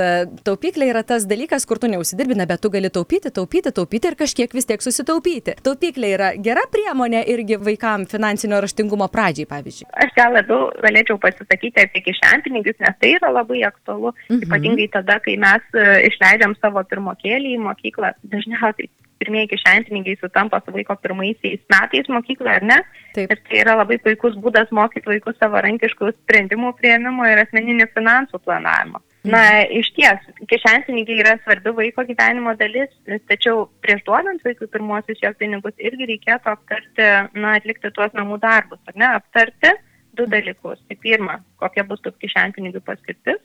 Taupyklė 0.48 0.90
yra 0.92 1.04
tas 1.08 1.28
dalykas, 1.30 1.66
kur 1.70 1.82
tu 1.82 1.90
neusidirbina, 1.92 2.48
bet 2.50 2.64
tu 2.64 2.72
gali 2.74 2.92
taupyti, 2.94 3.32
taupyti, 3.34 3.74
taupyti 3.76 4.12
ir 4.12 4.18
kažkiek 4.20 4.54
vis 4.56 4.68
tiek 4.70 4.84
susitaupyti. 4.84 5.58
Taupyklė 5.66 6.14
yra 6.16 6.32
gera 6.38 6.66
priemonė 6.72 7.24
irgi 7.34 7.60
vaikams 7.62 8.09
finansinio 8.12 8.62
raštingumo 8.64 9.08
pradžiai, 9.14 9.48
pavyzdžiui. 9.50 9.90
Aš 10.06 10.16
gal 10.18 10.34
labiau 10.36 10.70
galėčiau 10.84 11.20
pasisakyti 11.22 11.84
apie 11.84 12.04
kišenpinigius, 12.08 12.80
nes 12.84 12.98
tai 13.02 13.16
yra 13.18 13.32
labai 13.34 13.64
aktualu, 13.68 14.14
mhm. 14.30 14.48
ypatingai 14.48 14.90
tada, 14.96 15.20
kai 15.26 15.38
mes 15.42 15.78
e, 15.78 15.86
išleidžiam 16.10 16.56
savo 16.60 16.84
pirmokėlį 16.92 17.56
į 17.58 17.62
mokyklą. 17.68 18.16
Dažniausiai 18.34 18.90
pirmieji 19.20 19.52
kišenpinigiai 19.54 20.20
sutampa 20.22 20.62
su 20.64 20.74
vaiko 20.76 20.96
pirmaisiais 21.04 21.62
metais 21.74 22.08
mokykloje, 22.16 22.56
ar 22.62 22.66
ne? 22.72 22.80
Taip. 23.18 23.34
Ir 23.34 23.42
tai 23.48 23.62
yra 23.66 23.76
labai 23.82 24.00
puikus 24.04 24.38
būdas 24.40 24.72
mokyti 24.76 25.12
vaikus 25.12 25.38
savarankiškų 25.42 26.14
sprendimų 26.16 26.74
prieimimo 26.80 27.28
ir 27.28 27.44
asmeninių 27.44 27.90
finansų 27.96 28.40
planavimo. 28.46 29.04
Na, 29.28 29.42
iš 29.68 29.90
ties, 29.98 30.28
kišenpinigiai 30.48 31.20
yra 31.20 31.34
svarbi 31.42 31.74
vaiko 31.76 32.06
gyvenimo 32.08 32.54
dalis, 32.56 32.92
tačiau 33.28 33.66
prieš 33.84 34.06
duodant 34.08 34.46
vaikui 34.48 34.70
pirmuosius 34.72 35.20
jo 35.20 35.34
pinigus 35.42 35.76
irgi 35.76 36.08
reikėtų 36.14 36.54
aptarti, 36.54 37.08
na, 37.36 37.58
atlikti 37.60 37.92
tuos 37.92 38.16
namų 38.16 38.40
darbus, 38.46 38.80
ar 38.88 38.96
ne, 38.96 39.10
aptarti, 39.20 39.74
du 40.16 40.24
dalykus. 40.32 40.80
Tai 40.88 40.98
pirma, 41.04 41.36
kokia 41.60 41.84
bus 41.90 42.00
tų 42.06 42.14
kišenpinigių 42.24 42.80
paskirtis, 42.88 43.44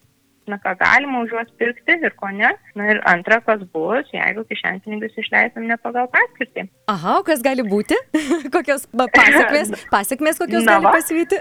na 0.51 0.59
ką 0.63 0.75
galima 0.81 1.23
už 1.25 1.35
juos 1.35 1.51
pirkti 1.61 1.97
ir 1.99 2.15
ko 2.19 2.31
ne. 2.35 2.51
Na 2.79 2.89
ir 2.93 3.01
antra, 3.11 3.41
kas 3.45 3.63
bus, 3.75 4.09
jeigu 4.13 4.45
kišenpinigius 4.49 5.19
išleisim 5.23 5.67
ne 5.71 5.77
pagal 5.83 6.09
paskirtį. 6.13 6.67
Aha, 6.91 7.19
o 7.21 7.25
kas 7.27 7.43
gali 7.45 7.65
būti? 7.67 7.99
kokios 8.55 8.87
pasiekmes, 8.95 9.73
pasiekmes 9.93 10.41
kokios 10.43 10.67
na, 10.67 10.75
gali 10.79 10.93
pasivyti? 10.97 11.39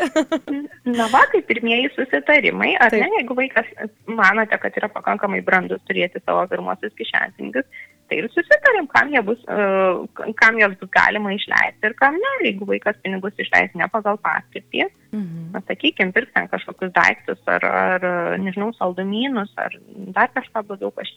na 1.00 1.10
va, 1.14 1.24
tai 1.32 1.44
pirmieji 1.50 1.92
susitarimai, 1.98 2.74
ar 2.80 2.94
Taip. 2.94 3.06
ne, 3.06 3.12
jeigu 3.20 3.38
vaikas 3.38 3.70
manote, 4.08 4.60
kad 4.62 4.82
yra 4.82 4.92
pakankamai 4.94 5.42
brandus 5.46 5.84
turėti 5.90 6.22
savo 6.24 6.46
pirmosius 6.52 6.96
kišenpinigius, 7.00 7.68
Tai 8.10 8.18
ir 8.20 8.28
susitarėm, 8.34 8.88
kam, 8.92 9.12
bus, 9.26 9.40
uh, 9.48 10.04
kam 10.40 10.58
jos 10.60 10.76
bus 10.82 10.92
galima 10.94 11.32
išleisti 11.34 11.88
ir 11.88 11.96
kam 12.00 12.18
ne. 12.20 12.34
Jeigu 12.44 12.68
vaikas 12.70 13.00
pinigus 13.04 13.40
išleis 13.40 13.72
ne 13.80 13.88
pagal 13.94 14.20
paskirtį, 14.24 14.88
mhm. 15.16 15.48
na, 15.56 15.64
sakykime, 15.70 16.14
pirks 16.16 16.34
ten 16.36 16.50
kažkokius 16.52 16.94
daiktus 16.96 17.42
ar, 17.50 17.64
ar 17.64 18.08
nežinau, 18.44 18.74
saldumynus 18.78 19.54
ar 19.62 19.78
dar 20.16 20.32
kažką 20.36 20.66
daugiau, 20.70 20.92
kas, 21.00 21.14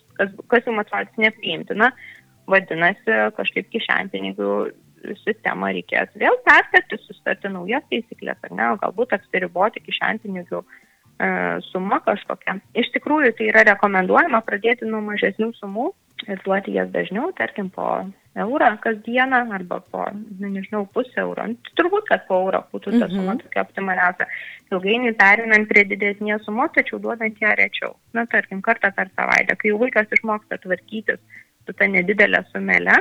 kas 0.53 0.69
jums 0.69 0.85
atrodo 0.85 1.27
nepriimtina, 1.27 1.91
vadinasi, 2.47 3.21
kažkaip 3.37 3.71
kišenpinigių 3.75 4.51
sistemą 5.23 5.71
reikės 5.77 6.11
vėl 6.19 6.39
perskati, 6.47 6.99
susitarti 7.05 7.51
naujas 7.53 7.85
taisyklės, 7.91 8.39
ar 8.47 8.55
ne, 8.55 8.71
galbūt 8.83 9.15
apsiriboti 9.17 9.83
kišenpinigių 9.87 10.63
e, 10.63 11.29
suma 11.69 12.01
kažkokia. 12.07 12.59
Iš 12.79 12.91
tikrųjų, 12.97 13.35
tai 13.39 13.51
yra 13.53 13.67
rekomenduojama 13.73 14.43
pradėti 14.47 14.89
nuo 14.89 15.03
mažesnių 15.07 15.53
sumų 15.61 15.91
ir 16.25 16.41
duoti 16.45 16.75
jas 16.77 16.89
dažniau, 16.95 17.31
tarkim, 17.37 17.69
po 17.71 17.87
eurą 18.37 18.71
kasdieną 18.85 19.41
arba 19.57 19.81
po, 19.93 20.05
nu, 20.41 20.49
nežinau, 20.53 20.85
pusę 20.93 21.21
euro. 21.23 21.47
Nu, 21.51 21.73
turbūt, 21.79 22.09
kad 22.11 22.27
po 22.29 22.41
euro 22.45 22.63
būtų 22.73 22.99
ta 22.99 23.09
suma 23.13 23.35
mhm. 23.35 23.43
tokia 23.45 23.65
optimaliausia. 23.65 24.29
Ilgainiui 24.73 25.15
perinant 25.21 25.69
prie 25.71 25.87
didesnės 25.89 26.45
sumos, 26.49 26.73
tačiau 26.77 27.01
duodant 27.03 27.41
ją 27.41 27.55
rečiau. 27.59 27.95
Na, 28.17 28.27
tarkim, 28.31 28.63
kartą 28.65 28.93
per 28.97 29.13
savaitę, 29.15 29.57
kai 29.61 29.75
vaikas 29.85 30.13
išmoksta 30.19 30.61
tvarkytis 30.65 31.21
su 31.67 31.75
ta 31.75 31.89
nedidelė 31.91 32.45
sumelė, 32.53 32.99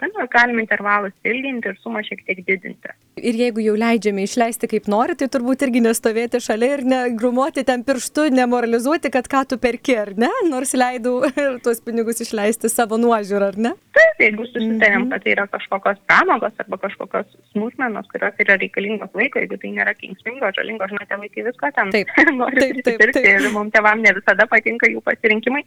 tada 0.00 0.20
mes 0.20 0.30
galim 0.32 0.60
intervalus 0.62 1.14
ilginti 1.24 1.72
ir 1.72 1.78
sumą 1.82 2.02
šiek 2.06 2.22
tiek 2.26 2.42
didinti. 2.46 2.94
Ir 3.16 3.38
jeigu 3.40 3.62
jau 3.64 3.74
leidžiame 3.80 4.26
išleisti 4.26 4.68
kaip 4.68 4.90
nori, 4.92 5.14
tai 5.16 5.30
turbūt 5.32 5.62
irgi 5.64 5.80
nestovėti 5.86 6.40
šalia 6.44 6.74
ir 6.74 6.82
negrumuoti 6.84 7.64
ten 7.64 7.80
pirštu, 7.86 8.26
nemoralizuoti, 8.36 9.08
kad 9.14 9.28
ką 9.32 9.40
tu 9.48 9.56
perki, 9.62 9.94
ar 9.96 10.12
ne? 10.20 10.28
Nors 10.50 10.74
leidau 10.76 11.24
tuos 11.64 11.80
pinigus 11.80 12.20
išleisti 12.20 12.68
savo 12.68 12.98
nuožiūrą, 13.00 13.48
ar 13.54 13.58
ne? 13.68 13.72
Taip, 13.96 14.20
jeigu 14.20 14.44
susitarėm, 14.50 14.76
mm 14.76 15.06
-hmm. 15.06 15.10
kad 15.14 15.24
tai 15.24 15.32
yra 15.32 15.46
kažkokios 15.54 16.02
pramogos 16.10 16.60
arba 16.64 16.78
kažkokios 16.84 17.32
smulkmenos, 17.54 18.08
kurios 18.12 18.44
yra 18.44 18.58
reikalingos 18.60 19.12
vaiko, 19.14 19.40
jeigu 19.40 19.60
tai 19.64 19.72
nėra 19.78 19.96
kengsmingo, 19.96 20.52
žalingo, 20.58 20.88
žinote, 20.92 21.20
vaikai 21.24 21.46
visko 21.48 21.72
ten 21.76 21.90
taip, 21.96 22.12
taip, 22.60 22.82
taip, 22.84 23.06
taip. 23.16 23.24
ir 23.24 23.48
mums 23.56 23.72
tėvam 23.72 24.04
ne 24.04 24.12
visada 24.20 24.46
patinka 24.46 24.92
jų 24.92 25.00
pasirinkimai, 25.08 25.64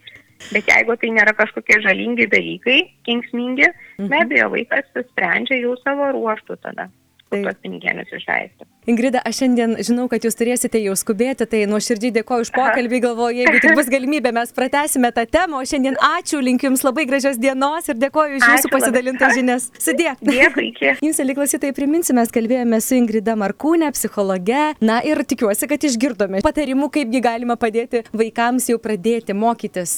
bet 0.54 0.72
jeigu 0.72 0.96
tai 1.00 1.12
nėra 1.16 1.36
kažkokie 1.38 1.82
žalingi 1.86 2.30
dalykai, 2.32 2.80
kengsmingi, 3.08 3.68
mhm. 4.00 4.10
be 4.12 4.24
abejo, 4.24 4.50
vaikas 4.56 4.90
sprendžia 5.12 5.60
jau 5.64 5.76
savo 5.84 6.12
ruoštų 6.16 6.60
tada 6.64 6.90
tuos 7.30 7.58
pinigėlius 7.64 8.10
išleisti. 8.18 8.66
Ingrida, 8.88 9.20
aš 9.26 9.42
šiandien 9.42 9.76
žinau, 9.84 10.06
kad 10.08 10.24
jūs 10.24 10.38
turėsite 10.40 10.80
jau 10.80 10.94
skubėti, 10.96 11.44
tai 11.50 11.66
nuoširdžiai 11.68 12.14
dėkoju 12.16 12.46
už 12.46 12.52
pokalbį, 12.56 13.02
galvoju, 13.04 13.42
jeigu 13.42 13.60
tik 13.60 13.74
bus 13.76 13.90
galimybė, 13.92 14.32
mes 14.36 14.54
pratęsime 14.56 15.12
tą 15.16 15.26
temą, 15.28 15.60
o 15.60 15.68
šiandien 15.68 15.98
ačiū, 16.00 16.40
linkiu 16.44 16.70
Jums 16.70 16.86
labai 16.86 17.04
gražios 17.10 17.40
dienos 17.42 17.90
ir 17.90 17.98
dėkoju 18.00 18.38
už 18.40 18.46
Jūsų 18.46 18.72
pasidalintas 18.72 19.34
žinias. 19.36 19.68
Sudė. 19.82 20.14
Dėkui, 20.24 20.70
iki. 20.70 20.94
Jums, 21.06 21.20
liklausytai, 21.26 21.74
priminsiu, 21.76 22.16
mes 22.18 22.32
kalbėjome 22.34 22.80
su 22.86 22.96
Ingrida 22.96 23.36
Markūnė, 23.40 23.90
psichologe. 23.98 24.62
Na 24.86 25.00
ir 25.06 25.22
tikiuosi, 25.28 25.68
kad 25.70 25.84
išgirdome 25.90 26.44
patarimų, 26.46 26.92
kaipgi 26.94 27.24
galima 27.26 27.58
padėti 27.60 28.04
vaikams 28.14 28.70
jau 28.72 28.80
pradėti 28.82 29.36
mokytis 29.36 29.98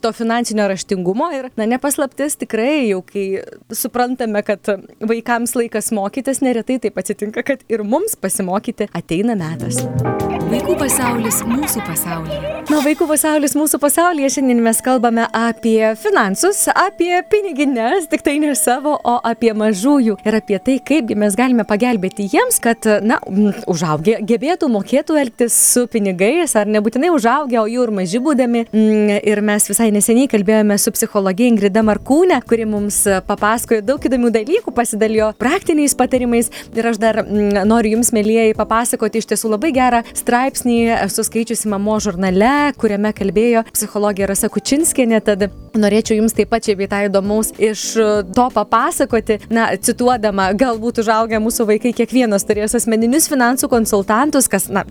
to 0.00 0.14
finansinio 0.16 0.68
raštingumo. 0.70 1.30
Ir, 1.34 1.50
na, 1.58 1.66
nepaslaptis 1.72 2.38
tikrai, 2.44 2.86
jau 2.92 3.00
kai 3.06 3.26
suprantame, 3.74 4.44
kad 4.46 4.70
vaikams 5.00 5.56
laikas 5.58 5.90
mokytis, 5.96 6.44
neretai 6.44 6.78
taip 6.84 7.00
atsitinka, 7.00 7.44
kad 7.46 7.64
ir 7.72 7.84
mums 7.84 8.19
pasimokyti 8.22 8.90
ateina 8.96 9.36
metas. 9.38 9.82
Vaikų 10.50 10.74
pasaulis 10.80 11.44
mūsų 11.46 11.84
pasaulyje. 11.86 12.50
Na, 12.70 12.78
vaikų 12.84 13.06
pasaulis 13.10 13.56
mūsų 13.58 13.78
pasaulyje 13.82 14.28
šiandien 14.36 14.60
mes 14.62 14.78
kalbame 14.82 15.24
apie 15.34 15.92
finansus, 15.98 16.64
apie 16.70 17.12
piniginės, 17.30 18.04
tik 18.10 18.22
tai 18.26 18.36
ne 18.42 18.52
savo, 18.58 18.92
o 18.94 19.14
apie 19.26 19.50
mažųjų 19.58 20.16
ir 20.26 20.36
apie 20.38 20.58
tai, 20.62 20.76
kaipgi 20.86 21.16
mes 21.18 21.34
galime 21.38 21.64
pagelbėti 21.66 22.28
jiems, 22.30 22.60
kad, 22.62 22.86
na, 23.02 23.18
užaugę 23.70 24.20
gebėtų, 24.26 24.68
mokėtų 24.70 25.18
elgtis 25.18 25.54
su 25.54 25.86
pinigais, 25.90 26.54
ar 26.58 26.70
nebūtinai 26.70 27.10
užaugę, 27.14 27.58
o 27.62 27.66
jų 27.70 27.88
ir 27.88 27.94
maži 28.00 28.22
būdami. 28.22 28.64
Ir 29.30 29.42
mes 29.46 29.66
visai 29.70 29.90
neseniai 29.94 30.30
kalbėjome 30.30 30.78
su 30.78 30.94
psichologė 30.94 31.48
Ingrida 31.50 31.82
Markūnė, 31.86 32.38
kuri 32.46 32.68
mums 32.70 33.00
papasakojo 33.26 33.82
daug 33.86 34.06
įdomių 34.06 34.30
dalykų, 34.38 34.74
pasidalijo 34.76 35.32
praktiniais 35.42 35.96
patarimais 35.98 36.52
ir 36.74 36.90
aš 36.92 37.02
dar 37.02 37.22
noriu 37.26 37.96
jums, 37.96 38.09
mėlyjeji, 38.16 38.56
papasakoti 38.58 39.20
iš 39.20 39.30
tiesų 39.32 39.54
labai 39.54 39.72
gerą 39.76 40.02
straipsnį, 40.10 40.78
esu 41.06 41.24
skaičiusi 41.26 41.70
mamo 41.70 41.98
žurnale, 42.02 42.72
kuriame 42.80 43.12
kalbėjo 43.16 43.64
psichologija 43.72 44.30
Rasa 44.30 44.50
Kučinskienė, 44.52 45.20
tad 45.24 45.48
norėčiau 45.78 46.18
jums 46.18 46.34
taip 46.34 46.50
pat 46.50 46.64
čia 46.66 46.74
bei 46.78 46.88
tą 46.90 47.04
įdomaus 47.06 47.52
iš 47.60 47.84
to 48.34 48.46
papasakoti, 48.54 49.38
na, 49.52 49.68
cituodama, 49.78 50.50
galbūt 50.58 51.02
užaugę 51.02 51.38
mūsų 51.42 51.66
vaikai 51.68 51.92
kiekvienas 51.96 52.46
turės 52.48 52.74
asmeninius 52.78 53.28
finansų 53.30 53.70
konsultantus, 53.70 54.48
kas, 54.50 54.68
na, 54.72 54.84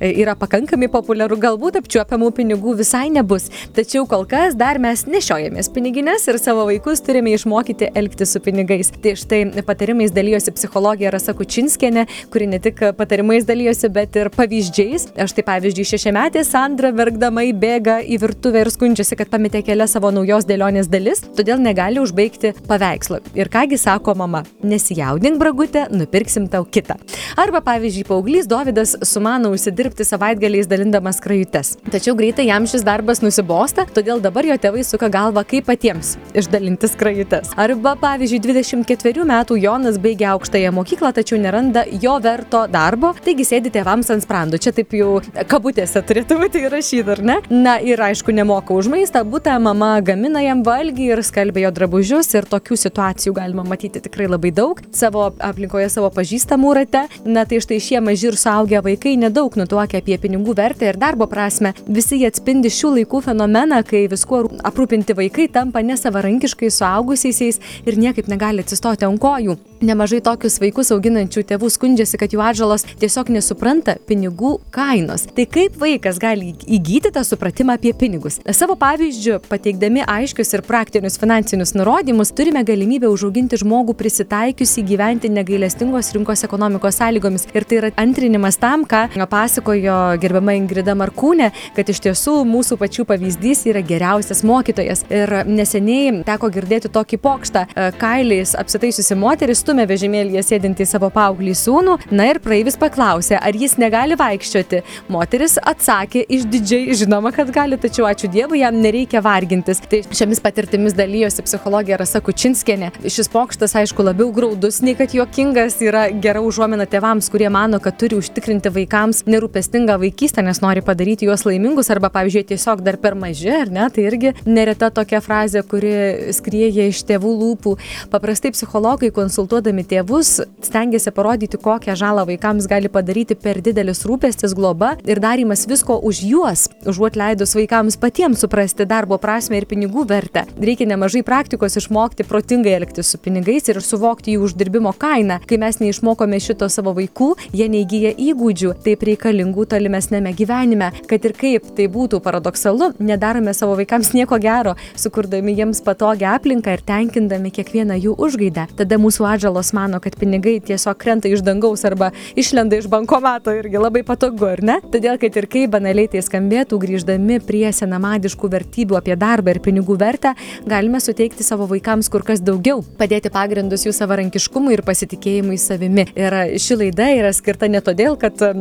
yra 0.00 0.34
pakankamai 0.38 0.88
populiaru, 0.92 1.38
galbūt 1.40 1.80
apčiuopiamų 1.82 2.32
pinigų 2.36 2.76
visai 2.80 3.08
nebus. 3.12 3.50
Tačiau 3.76 4.06
kol 4.08 4.24
kas 4.28 4.56
dar 4.58 4.80
mes 4.82 5.04
nešiojamės 5.08 5.70
piniginės 5.74 6.26
ir 6.30 6.40
savo 6.40 6.66
vaikus 6.70 7.04
turime 7.04 7.34
išmokyti 7.36 7.92
elgtis 7.98 8.32
su 8.34 8.42
pinigais. 8.44 8.92
Tai 9.02 9.14
štai 9.18 9.42
patarimais 9.66 10.14
dalyjosi 10.14 10.54
psichologija 10.56 11.12
Rasa 11.12 11.36
Kučinskienė, 11.36 12.06
kuri 12.32 12.48
ne 12.52 12.61
tik 12.62 12.80
patarimais 12.98 13.46
dalyjosi, 13.48 13.90
bet 13.92 14.16
ir 14.20 14.30
pavyzdžiais. 14.34 15.08
Aš 15.24 15.34
tai 15.36 15.44
pavyzdžiui, 15.46 15.86
šešiametė 15.92 16.44
Sandra 16.46 16.92
verkdama 16.94 17.44
įbėga 17.50 17.98
į 18.06 18.20
virtuvę 18.22 18.62
ir 18.64 18.70
skundžiasi, 18.72 19.18
kad 19.18 19.30
pametė 19.32 19.64
kelias 19.66 19.94
savo 19.96 20.12
naujos 20.14 20.46
dėlionės 20.48 20.90
dalis, 20.92 21.22
todėl 21.36 21.60
negali 21.62 22.00
užbaigti 22.02 22.54
paveikslo. 22.68 23.20
Ir 23.38 23.50
kągi 23.52 23.78
sako 23.80 24.14
mama, 24.18 24.44
nesijaudink 24.62 25.40
bragutė, 25.42 25.86
nupirksim 25.92 26.48
tau 26.52 26.64
kitą. 26.64 26.98
Arba 27.40 27.62
pavyzdžiui, 27.64 28.06
paauglys 28.08 28.48
Davidas 28.50 28.94
sumano 29.08 29.52
užsidirbti 29.54 30.06
savaitgaliais 30.06 30.68
dalindamas 30.70 31.20
krajutes. 31.24 31.74
Tačiau 31.90 32.16
greitai 32.18 32.46
jam 32.48 32.66
šis 32.68 32.84
darbas 32.86 33.22
nusibosta, 33.24 33.86
todėl 33.94 34.22
dabar 34.22 34.46
jo 34.46 34.58
tėvai 34.60 34.84
suka 34.86 35.10
galvą, 35.12 35.44
kaip 35.48 35.66
patiems 35.70 36.16
išdalinti 36.36 36.90
skrajutes. 36.92 37.54
Arba 37.60 37.94
pavyzdžiui, 38.00 38.42
24 38.44 39.26
metų 39.28 39.58
Jonas 39.62 39.98
baigia 40.02 40.32
aukštąją 40.36 40.72
mokyklą, 40.76 41.12
tačiau 41.16 41.40
neranda 41.40 41.84
jo 42.02 42.18
verto 42.52 42.68
darbo, 42.70 43.12
taigi 43.24 43.44
sėdi 43.46 43.70
tėvams 43.72 44.10
ant 44.12 44.22
sprando. 44.24 44.58
Čia 44.60 44.72
taip 44.76 44.92
jau 44.92 45.20
kabutėse 45.48 46.02
turėtų 46.04 46.36
būti 46.40 46.60
įrašyta, 46.66 47.14
ar 47.14 47.22
ne? 47.24 47.36
Na 47.48 47.78
ir 47.80 48.00
aišku, 48.00 48.32
nemoka 48.32 48.74
už 48.74 48.90
maistą, 48.92 49.22
būtą 49.24 49.56
mama 49.62 50.00
gamina 50.04 50.42
jam 50.44 50.62
valgį 50.62 51.06
ir 51.14 51.22
skalbė 51.24 51.64
jo 51.64 51.70
drabužius 51.72 52.28
ir 52.34 52.48
tokių 52.50 52.76
situacijų 52.76 53.32
galima 53.36 53.64
matyti 53.64 54.02
tikrai 54.04 54.28
labai 54.28 54.52
daug 54.52 54.80
savo 54.92 55.30
aplinkoje, 55.40 55.88
savo 55.88 56.10
pažįstamų 56.12 56.74
rate. 56.76 57.06
Na 57.24 57.46
tai 57.48 57.62
štai 57.64 57.80
šie 57.80 58.02
maži 58.04 58.28
ir 58.28 58.36
suaugę 58.36 58.82
vaikai 58.84 59.16
nedaug 59.16 59.56
nutuokia 59.56 60.02
apie 60.02 60.18
pinigų 60.20 60.56
vertę 60.58 60.90
ir 60.90 61.00
darbo 61.00 61.28
prasme. 61.30 61.72
Visi 61.88 62.20
jie 62.20 62.28
atspindi 62.28 62.72
šių 62.72 62.96
laikų 62.98 63.22
fenomeną, 63.30 63.80
kai 63.88 64.04
viskuo 64.12 64.44
aprūpinti 64.60 65.16
vaikai 65.16 65.48
tampa 65.52 65.80
nesavarankiškai 65.86 66.68
suaugusiais 66.68 67.62
ir 67.86 68.00
niekaip 68.00 68.28
negali 68.28 68.64
atsistoti 68.64 69.08
ant 69.08 69.20
kojų. 69.22 69.56
Nemažai 69.82 70.20
tokius 70.22 70.60
vaikus 70.62 70.92
auginančių 70.94 71.42
tėvų 71.48 71.68
skundžiasi, 71.74 72.18
kad 72.20 72.34
jų 72.34 72.41
atžalos 72.48 72.84
tiesiog 73.00 73.30
nesupranta 73.34 73.96
pinigų 74.08 74.56
kainos. 74.74 75.26
Tai 75.36 75.46
kaip 75.50 75.78
vaikas 75.80 76.20
gali 76.22 76.52
įgyti 76.66 77.12
tą 77.14 77.22
supratimą 77.26 77.76
apie 77.78 77.94
pinigus? 77.96 78.40
Savo 78.56 78.76
pavyzdžių, 78.80 79.38
pateikdami 79.48 80.04
aiškius 80.08 80.52
ir 80.56 80.64
praktinius 80.66 81.18
finansinius 81.22 81.74
nurodymus, 81.78 82.32
turime 82.36 82.64
galimybę 82.66 83.10
užauginti 83.12 83.60
žmogų 83.62 83.96
prisitaikiusi 83.98 84.84
gyventi 84.86 85.30
negailestingos 85.32 86.12
rinkos 86.16 86.44
ekonomikos 86.46 86.98
sąlygomis. 87.00 87.48
Ir 87.54 87.66
tai 87.68 87.80
yra 87.80 87.92
antrinimas 88.00 88.58
tam, 88.60 88.86
ką 88.88 89.06
pasakojo 89.32 89.98
gerbiama 90.20 90.56
Ingrida 90.58 90.94
Markūnė, 90.98 91.50
kad 91.76 91.88
iš 91.88 92.02
tiesų 92.04 92.42
mūsų 92.48 92.78
pačių 92.80 93.06
pavyzdys 93.08 93.64
yra 93.70 93.82
geriausias 93.86 94.42
mokytojas. 94.46 95.04
Ir 95.12 95.32
neseniai 95.48 96.22
teko 96.26 96.50
girdėti 96.52 96.90
tokį 96.92 97.18
pokštą. 97.22 97.64
Kailiais 98.00 98.54
apsitaisiusi 98.58 99.16
moteris 99.18 99.62
stumia 99.62 99.86
vežimėlėje 99.88 100.44
sėdintį 100.50 100.86
savo 100.88 101.10
paauglį 101.14 101.54
sūnų, 101.58 101.98
na 102.12 102.28
ir 102.32 102.40
praeivis 102.42 102.74
paklausė, 102.80 103.36
ar 103.38 103.56
jis 103.56 103.76
negali 103.80 104.16
vaikščioti. 104.18 104.82
Moteris 105.12 105.54
atsakė 105.62 106.24
išdidžiai, 106.36 106.96
žinoma, 106.98 107.30
kad 107.34 107.52
gali, 107.54 107.78
tačiau 107.80 108.08
ačiū 108.08 108.30
Dievui, 108.32 108.60
jam 108.62 108.80
nereikia 108.82 109.22
vargintis. 109.24 109.82
Tai 109.86 110.02
šiomis 110.10 110.42
patirtimis 110.42 110.96
dalyjosi 110.98 111.44
psichologija 111.46 112.00
Rasa 112.00 112.22
Kučinskienė. 112.24 112.90
Šis 113.06 113.30
pokštas, 113.32 113.76
aišku, 113.78 114.04
labiau 114.06 114.32
graudus 114.34 114.80
nei 114.82 114.96
kad 114.98 115.14
juokingas, 115.14 115.78
yra 115.84 116.08
gera 116.24 116.42
užuomina 116.42 116.88
tėvams, 116.90 117.30
kurie 117.32 117.50
mano, 117.52 117.80
kad 117.82 117.98
turi 118.00 118.18
užtikrinti 118.18 118.72
vaikams 118.74 119.24
nerūpestingą 119.30 119.98
vaikystę, 120.02 120.44
nes 120.44 120.62
nori 120.64 120.82
padaryti 120.84 121.30
juos 121.30 121.46
laimingus 121.46 121.92
arba, 121.94 122.10
pavyzdžiui, 122.14 122.48
tiesiog 122.50 122.82
dar 122.82 122.98
per 123.02 123.14
maži, 123.18 123.52
ar 123.62 123.72
ne? 123.72 123.86
Tai 123.92 124.08
irgi 124.10 124.34
nereta 124.48 124.90
tokia 124.94 125.22
frazė, 125.22 125.62
kuri 125.68 125.94
skrieja 126.34 126.90
iš 126.90 127.04
tėvų 127.06 127.32
lūpų. 127.44 127.76
Paprastai 128.12 128.52
psichologai 128.56 129.12
konsultuoja 129.14 129.52
kritikuodami 129.52 129.84
tėvus, 129.84 130.40
stengiasi 130.64 131.12
parodyti, 131.12 131.58
kokią 131.60 131.94
žalą 131.96 132.21
vaikams 132.28 132.66
gali 132.70 132.90
padaryti 132.92 133.36
per 133.38 133.60
didelis 133.64 134.04
rūpestis 134.08 134.54
globa 134.56 134.94
ir 135.08 135.20
darymas 135.22 135.66
visko 135.70 135.98
už 135.98 136.22
juos, 136.26 136.66
užuot 136.88 137.16
leidus 137.18 137.54
vaikams 137.58 137.98
patiems 138.00 138.42
suprasti 138.44 138.86
darbo 138.88 139.18
prasme 139.22 139.58
ir 139.60 139.66
pinigų 139.70 140.04
vertę. 140.08 140.44
Reikia 140.60 140.86
nemažai 140.90 141.22
praktikos 141.26 141.76
išmokti 141.80 142.26
protingai 142.28 142.76
elgtis 142.78 143.12
su 143.12 143.20
pinigais 143.22 143.68
ir 143.68 143.80
suvokti 143.82 144.36
jų 144.36 144.46
uždirbimo 144.48 144.92
kainą. 144.98 145.40
Kai 145.48 145.58
mes 145.62 145.80
neišmokome 145.82 146.40
šito 146.42 146.68
savo 146.72 146.94
vaikų, 146.96 147.32
jie 147.56 147.68
neįgyja 147.72 148.14
įgūdžių, 148.28 148.72
taip 148.84 149.04
reikalingų 149.08 149.66
tolimesnėme 149.72 150.34
gyvenime. 150.38 150.92
Kad 151.10 151.26
ir 151.28 151.36
kaip 151.38 151.72
tai 151.76 151.88
būtų 151.92 152.22
paradoksalu, 152.24 152.92
nedarome 153.02 153.54
savo 153.56 153.76
vaikams 153.80 154.12
nieko 154.16 154.38
gero, 154.42 154.76
sukurdami 154.96 155.56
jiems 155.58 155.82
patogią 155.84 156.36
aplinką 156.36 156.76
ir 156.76 156.84
tenkindami 156.86 157.52
kiekvieną 157.54 157.98
jų 158.06 158.16
užgaidą. 158.22 158.68
Tada 158.78 158.98
mūsų 159.00 159.26
atžalos 159.34 159.72
mano, 159.76 160.00
kad 160.02 160.16
pinigai 160.20 160.58
tiesiog 160.62 160.98
krenta 161.00 161.30
iš 161.32 161.42
dangaus 161.44 161.84
arba 161.88 162.11
išlenda 162.38 162.78
iš 162.78 162.88
bankomato 162.92 163.54
irgi 163.56 163.80
labai 163.80 164.02
patogu, 164.06 164.46
ar 164.52 164.62
ne? 164.64 164.78
Todėl, 164.92 165.18
kad 165.20 165.36
ir 165.38 165.48
kaip 165.50 165.72
banaliai 165.74 166.10
tai 166.12 166.22
skambėtų, 166.24 166.78
grįždami 166.82 167.38
prie 167.46 167.66
senamadiškų 167.74 168.50
vertybių 168.52 168.98
apie 168.98 169.16
darbą 169.18 169.54
ir 169.54 169.62
pinigų 169.64 169.96
vertę, 170.00 170.34
galime 170.68 171.00
suteikti 171.02 171.46
savo 171.46 171.66
vaikams 171.70 172.10
kur 172.12 172.24
kas 172.26 172.42
daugiau, 172.44 172.82
padėti 172.98 173.32
pagrindus 173.32 173.86
jų 173.86 173.94
savarankiškumui 173.96 174.76
ir 174.76 174.84
pasitikėjimui 174.86 175.58
savimi. 175.60 176.06
Ir 176.18 176.36
ši 176.62 176.78
laida 176.80 177.08
yra 177.16 177.32
skirta 177.36 177.68
ne 177.70 177.82
todėl, 177.84 178.16
kad 178.20 178.42
uh, 178.44 178.52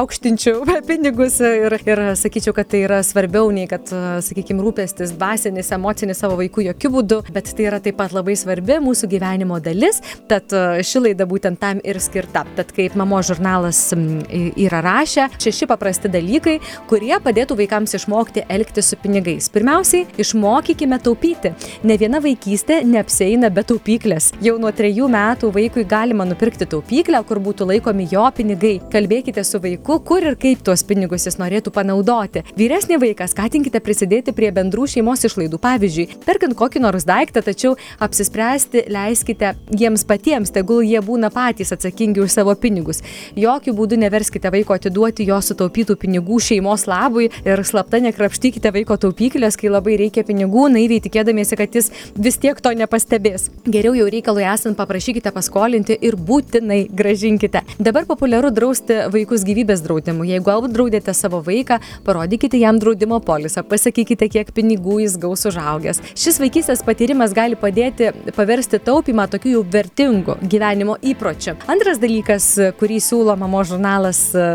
aukštinčiau 0.00 0.64
pinigus 0.88 1.40
ir, 1.44 1.76
ir 1.86 2.04
sakyčiau, 2.18 2.54
kad 2.56 2.70
tai 2.72 2.84
yra 2.86 3.00
svarbiau 3.06 3.50
nei 3.54 3.68
kad, 3.70 3.90
uh, 3.94 4.18
sakykime, 4.24 4.62
rūpestis 4.64 5.14
dvasinis, 5.16 5.72
emocinis 5.76 6.22
savo 6.22 6.38
vaikų 6.40 6.66
jokių 6.70 6.92
būdų, 6.96 7.20
bet 7.34 7.52
tai 7.56 7.68
yra 7.68 7.80
taip 7.82 7.98
pat 8.00 8.14
labai 8.16 8.36
svarbi 8.38 8.80
mūsų 8.82 9.10
gyvenimo 9.14 9.60
dalis. 9.62 10.00
Tad 10.30 10.54
uh, 10.56 10.80
ši 10.84 11.04
laida 11.08 11.28
būtent 11.30 11.60
tam 11.60 11.82
ir 11.84 12.00
skirta. 12.02 12.44
Tad 12.60 12.74
kaip 12.76 12.92
mamo 12.98 13.16
žurnalas 13.24 13.78
yra 14.60 14.82
rašę, 14.84 15.30
šeši 15.40 15.64
paprasti 15.70 16.10
dalykai, 16.12 16.58
kurie 16.90 17.14
padėtų 17.24 17.56
vaikams 17.56 17.94
išmokti 17.96 18.42
elgtis 18.52 18.90
su 18.92 18.98
pinigais. 19.00 19.46
Pirmiausiai, 19.54 20.04
išmokykime 20.20 20.98
taupyti. 21.00 21.54
Ne 21.88 21.96
viena 21.96 22.20
vaikystė 22.20 22.82
neapseina 22.84 23.48
be 23.48 23.64
taupyklės. 23.64 24.34
Jau 24.44 24.58
nuo 24.60 24.68
trejų 24.76 25.08
metų 25.08 25.48
vaikui 25.54 25.86
galima 25.88 26.26
nupirkti 26.28 26.68
taupyklę, 26.68 27.22
kur 27.24 27.40
būtų 27.40 27.70
laikomi 27.70 28.10
jo 28.12 28.26
pinigai. 28.36 28.74
Kalbėkite 28.92 29.40
su 29.48 29.62
vaiku, 29.64 29.96
kur 30.04 30.28
ir 30.28 30.36
kaip 30.42 30.60
tuos 30.66 30.84
pinigus 30.84 31.24
jis 31.30 31.40
norėtų 31.40 31.72
panaudoti. 31.72 32.44
Vyresnį 32.60 33.00
vaiką 33.06 33.30
skatinkite 33.32 33.80
prisidėti 33.80 34.36
prie 34.36 34.52
bendrų 34.52 34.84
šeimos 34.98 35.24
išlaidų. 35.30 35.62
Pavyzdžiui, 35.64 36.06
perkant 36.28 36.58
kokį 36.60 36.84
nors 36.84 37.08
daiktą, 37.08 37.40
tačiau 37.48 37.72
apsispręsti 38.04 38.84
leiskite 38.92 39.54
jiems 39.72 40.04
patiems, 40.04 40.52
tegul 40.52 40.84
jie 40.84 41.00
būna 41.00 41.32
patys 41.32 41.72
atsakingi 41.72 42.20
už 42.20 42.36
savo 42.36 42.49
pinigus. 42.58 43.02
Jokių 43.38 43.74
būdų 43.76 43.98
neverskite 44.04 44.50
vaiko 44.52 44.76
atiduoti 44.76 45.26
jo 45.28 45.38
sutaupytų 45.44 45.96
pinigų 46.00 46.40
šeimos 46.42 46.86
labui 46.90 47.30
ir 47.44 47.64
slapta 47.66 48.00
nekrapštykite 48.02 48.72
vaiko 48.74 48.96
taupyklės, 49.00 49.58
kai 49.60 49.70
labai 49.72 49.96
reikia 50.00 50.24
pinigų, 50.26 50.68
naiviai 50.74 51.02
tikėdamiesi, 51.04 51.58
kad 51.60 51.74
jis 51.76 51.90
vis 52.16 52.38
tiek 52.40 52.60
to 52.60 52.72
nepastebės. 52.76 53.48
Geriau 53.66 53.94
jau 53.98 54.08
reikalui 54.10 54.46
esant 54.48 54.78
paprašykite 54.78 55.32
paskolinti 55.34 55.96
ir 56.00 56.16
būtinai 56.16 56.82
gražinkite. 56.88 57.62
Dabar 57.78 58.06
populiaru 58.08 58.52
drausti 58.54 59.02
vaikus 59.12 59.44
gyvybės 59.46 59.84
draudimu. 59.84 60.26
Jeigu 60.28 60.52
apdraudėte 60.54 61.14
savo 61.16 61.42
vaiką, 61.44 61.80
parodykite 62.06 62.60
jam 62.60 62.78
draudimo 62.80 63.20
polisą, 63.24 63.64
pasakykite, 63.66 64.28
kiek 64.32 64.52
pinigų 64.56 65.00
jis 65.04 65.16
gaus 65.20 65.46
užaugęs. 65.50 66.02
Šis 66.18 66.40
vaikystės 66.42 66.84
patyrimas 66.86 67.34
gali 67.36 67.58
padėti 67.60 68.10
paversti 68.36 68.80
taupimą 68.84 69.26
tokiu 69.30 69.56
jau 69.58 69.64
vertingu 69.76 70.36
gyvenimo 70.42 70.96
įpročiu. 71.12 71.56
Antras 71.70 72.00
dalykas, 72.02 72.39
kurį 72.80 72.98
siūlo 73.04 73.34
mamo 73.38 73.60
žurnalas 73.66 74.18
e, 74.34 74.46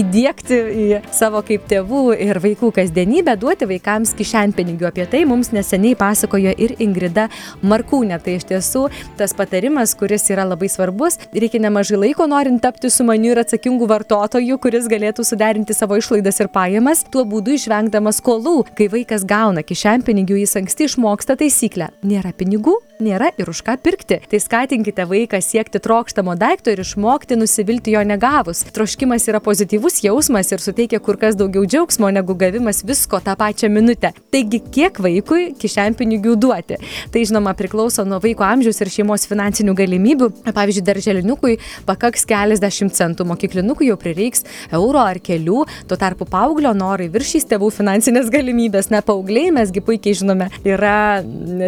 įdėkti 0.00 0.56
į 0.56 0.86
savo 1.14 1.40
kaip 1.46 1.64
tėvų 1.70 2.16
ir 2.26 2.40
vaikų 2.42 2.70
kasdienybę, 2.76 3.36
duoti 3.40 3.68
vaikams 3.70 4.12
kišenpinigių. 4.18 4.88
Apie 4.90 5.06
tai 5.10 5.22
mums 5.28 5.52
neseniai 5.54 5.96
pasakojo 5.98 6.52
ir 6.52 6.74
Ingrida 6.82 7.28
Markūnė. 7.62 8.18
Tai 8.20 8.36
iš 8.38 8.46
tiesų 8.50 8.82
tas 9.18 9.34
patarimas, 9.36 9.94
kuris 9.98 10.26
yra 10.32 10.44
labai 10.48 10.68
svarbus. 10.72 11.18
Reikia 11.32 11.62
nemažai 11.62 12.00
laiko 12.04 12.26
norint 12.30 12.62
tapti 12.64 12.90
sumaniu 12.92 13.32
ir 13.32 13.42
atsakingu 13.44 13.88
vartotoju, 13.90 14.58
kuris 14.60 14.90
galėtų 14.90 15.24
suderinti 15.26 15.76
savo 15.76 15.98
išlaidas 16.00 16.42
ir 16.42 16.50
pajamas, 16.52 17.04
tuo 17.08 17.24
būdu 17.28 17.56
išvengdamas 17.56 18.20
skolų. 18.20 18.64
Kai 18.76 18.90
vaikas 18.92 19.24
gauna 19.28 19.64
kišenpinigių, 19.66 20.42
jis 20.42 20.56
anksti 20.60 20.90
išmoksta 20.90 21.38
taisyklę. 21.40 21.90
Nėra 22.06 22.34
pinigų, 22.36 22.76
nėra 23.00 23.32
ir 23.40 23.48
už 23.50 23.62
ką 23.66 23.78
pirkti. 23.80 24.20
Tai 24.30 24.40
skatinkite 24.42 25.06
vaiką 25.08 25.40
siekti 25.44 25.80
trokštamo 25.82 26.36
daikto 26.40 26.72
ir 26.74 26.82
išmokti 26.84 27.19
nusivilti 27.36 27.92
jo 27.92 28.00
negavus. 28.04 28.62
Troškimas 28.72 29.26
yra 29.28 29.40
pozityvus 29.44 30.00
jausmas 30.04 30.52
ir 30.52 30.62
suteikia 30.62 31.00
kur 31.04 31.18
kas 31.20 31.36
daugiau 31.36 31.66
džiaugsmo 31.66 32.10
negu 32.14 32.34
gavimas 32.34 32.84
visko 32.86 33.20
tą 33.20 33.34
pačią 33.36 33.68
minutę. 33.72 34.12
Taigi, 34.32 34.62
kiek 34.72 35.00
vaikui 35.02 35.50
kišenpinigių 35.60 36.36
duoti? 36.40 36.78
Tai 37.12 37.24
žinoma 37.26 37.52
priklauso 37.58 38.04
nuo 38.08 38.20
vaiko 38.22 38.46
amžiaus 38.46 38.80
ir 38.80 38.90
šeimos 38.94 39.26
finansinių 39.30 39.74
galimybių. 39.78 40.30
Pavyzdžiui, 40.48 40.84
darželinukui 40.86 41.58
pakaks 41.88 42.24
keliasdešimt 42.30 42.96
centų, 42.96 43.26
mokyklinukui 43.28 43.90
jau 43.90 43.98
prireiks 44.00 44.46
euro 44.72 45.02
ar 45.04 45.20
kelių, 45.20 45.64
tuo 45.90 45.98
tarpu 46.00 46.26
paauglio 46.30 46.72
norai 46.76 47.10
viršys 47.12 47.48
tėvų 47.50 47.72
finansinės 47.74 48.30
galimybės. 48.32 48.90
Na, 48.94 49.02
paaugliai 49.06 49.52
mesgi 49.54 49.82
puikiai 49.84 50.16
žinome, 50.22 50.50
yra 50.64 51.20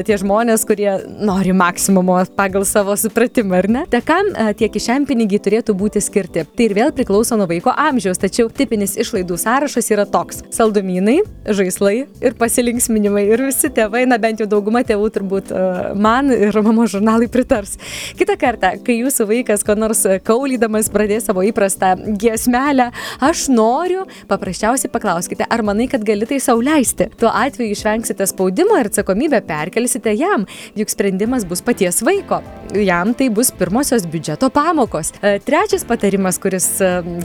tie 0.06 0.18
žmonės, 0.22 0.66
kurie 0.68 0.96
nori 1.20 1.54
maksimumo 1.56 2.20
pagal 2.38 2.64
savo 2.68 2.96
supratimą, 2.98 3.58
ar 3.62 3.70
ne? 3.76 3.84
Tai 3.90 4.02
kam 4.06 4.32
tie 4.58 4.70
kišenpinigiai 4.72 5.41
turėtų 5.42 5.74
būti 5.78 6.02
skirti? 6.02 6.44
Tai 6.46 6.64
ir 6.64 6.74
vėl 6.78 6.92
priklauso 6.94 7.36
nuo 7.38 7.48
vaiko 7.50 7.74
amžiaus, 7.74 8.20
tačiau 8.22 8.48
tipinis 8.48 8.96
išlaidų 9.00 9.38
sąrašas 9.40 9.90
yra 9.94 10.06
toks- 10.06 10.42
saldumynai, 10.56 11.20
žaislai 11.46 12.06
ir 12.20 12.34
pasilinksminimai. 12.38 13.26
Ir 13.32 13.42
visi 13.48 13.68
tėvai, 13.68 14.06
na 14.06 14.18
bent 14.18 14.40
jau 14.40 14.46
dauguma 14.46 14.84
tėvų 14.84 15.10
turbūt 15.10 15.52
man 15.96 16.30
ir 16.30 16.52
mamo 16.62 16.86
žurnalai 16.86 17.28
pritars. 17.28 17.76
Kita 18.16 18.36
kartą, 18.36 18.82
kai 18.84 19.00
jūsų 19.02 19.26
vaikas 19.26 19.64
ko 19.64 19.74
nors 19.74 20.02
kaulydamas 20.24 20.88
pradės 20.88 21.26
savo 21.26 21.42
įprastą 21.42 21.96
giesmelę, 22.18 22.92
aš 23.20 23.48
noriu, 23.48 24.06
paprasčiausiai 24.28 24.90
paklauskite, 24.90 25.46
ar 25.50 25.62
manai, 25.62 25.88
kad 25.90 26.04
gali 26.04 26.26
tai 26.26 26.38
sauliaisti. 26.38 27.10
Tuo 27.18 27.28
atveju 27.28 27.74
išvengsite 27.74 28.26
spaudimo 28.26 28.78
ir 28.78 28.90
atsakomybę 28.90 29.42
perkelsite 29.46 30.14
jam, 30.16 30.46
juk 30.76 30.88
sprendimas 30.88 31.44
bus 31.44 31.62
paties 31.62 32.02
vaiko. 32.02 32.42
Jam 32.72 33.12
tai 33.12 33.28
bus 33.28 33.50
pirmosios 33.52 34.06
biudžeto 34.08 34.48
pamokos. 34.50 35.10
Trečias 35.44 35.82
patarimas, 35.84 36.38
kuris 36.40 36.66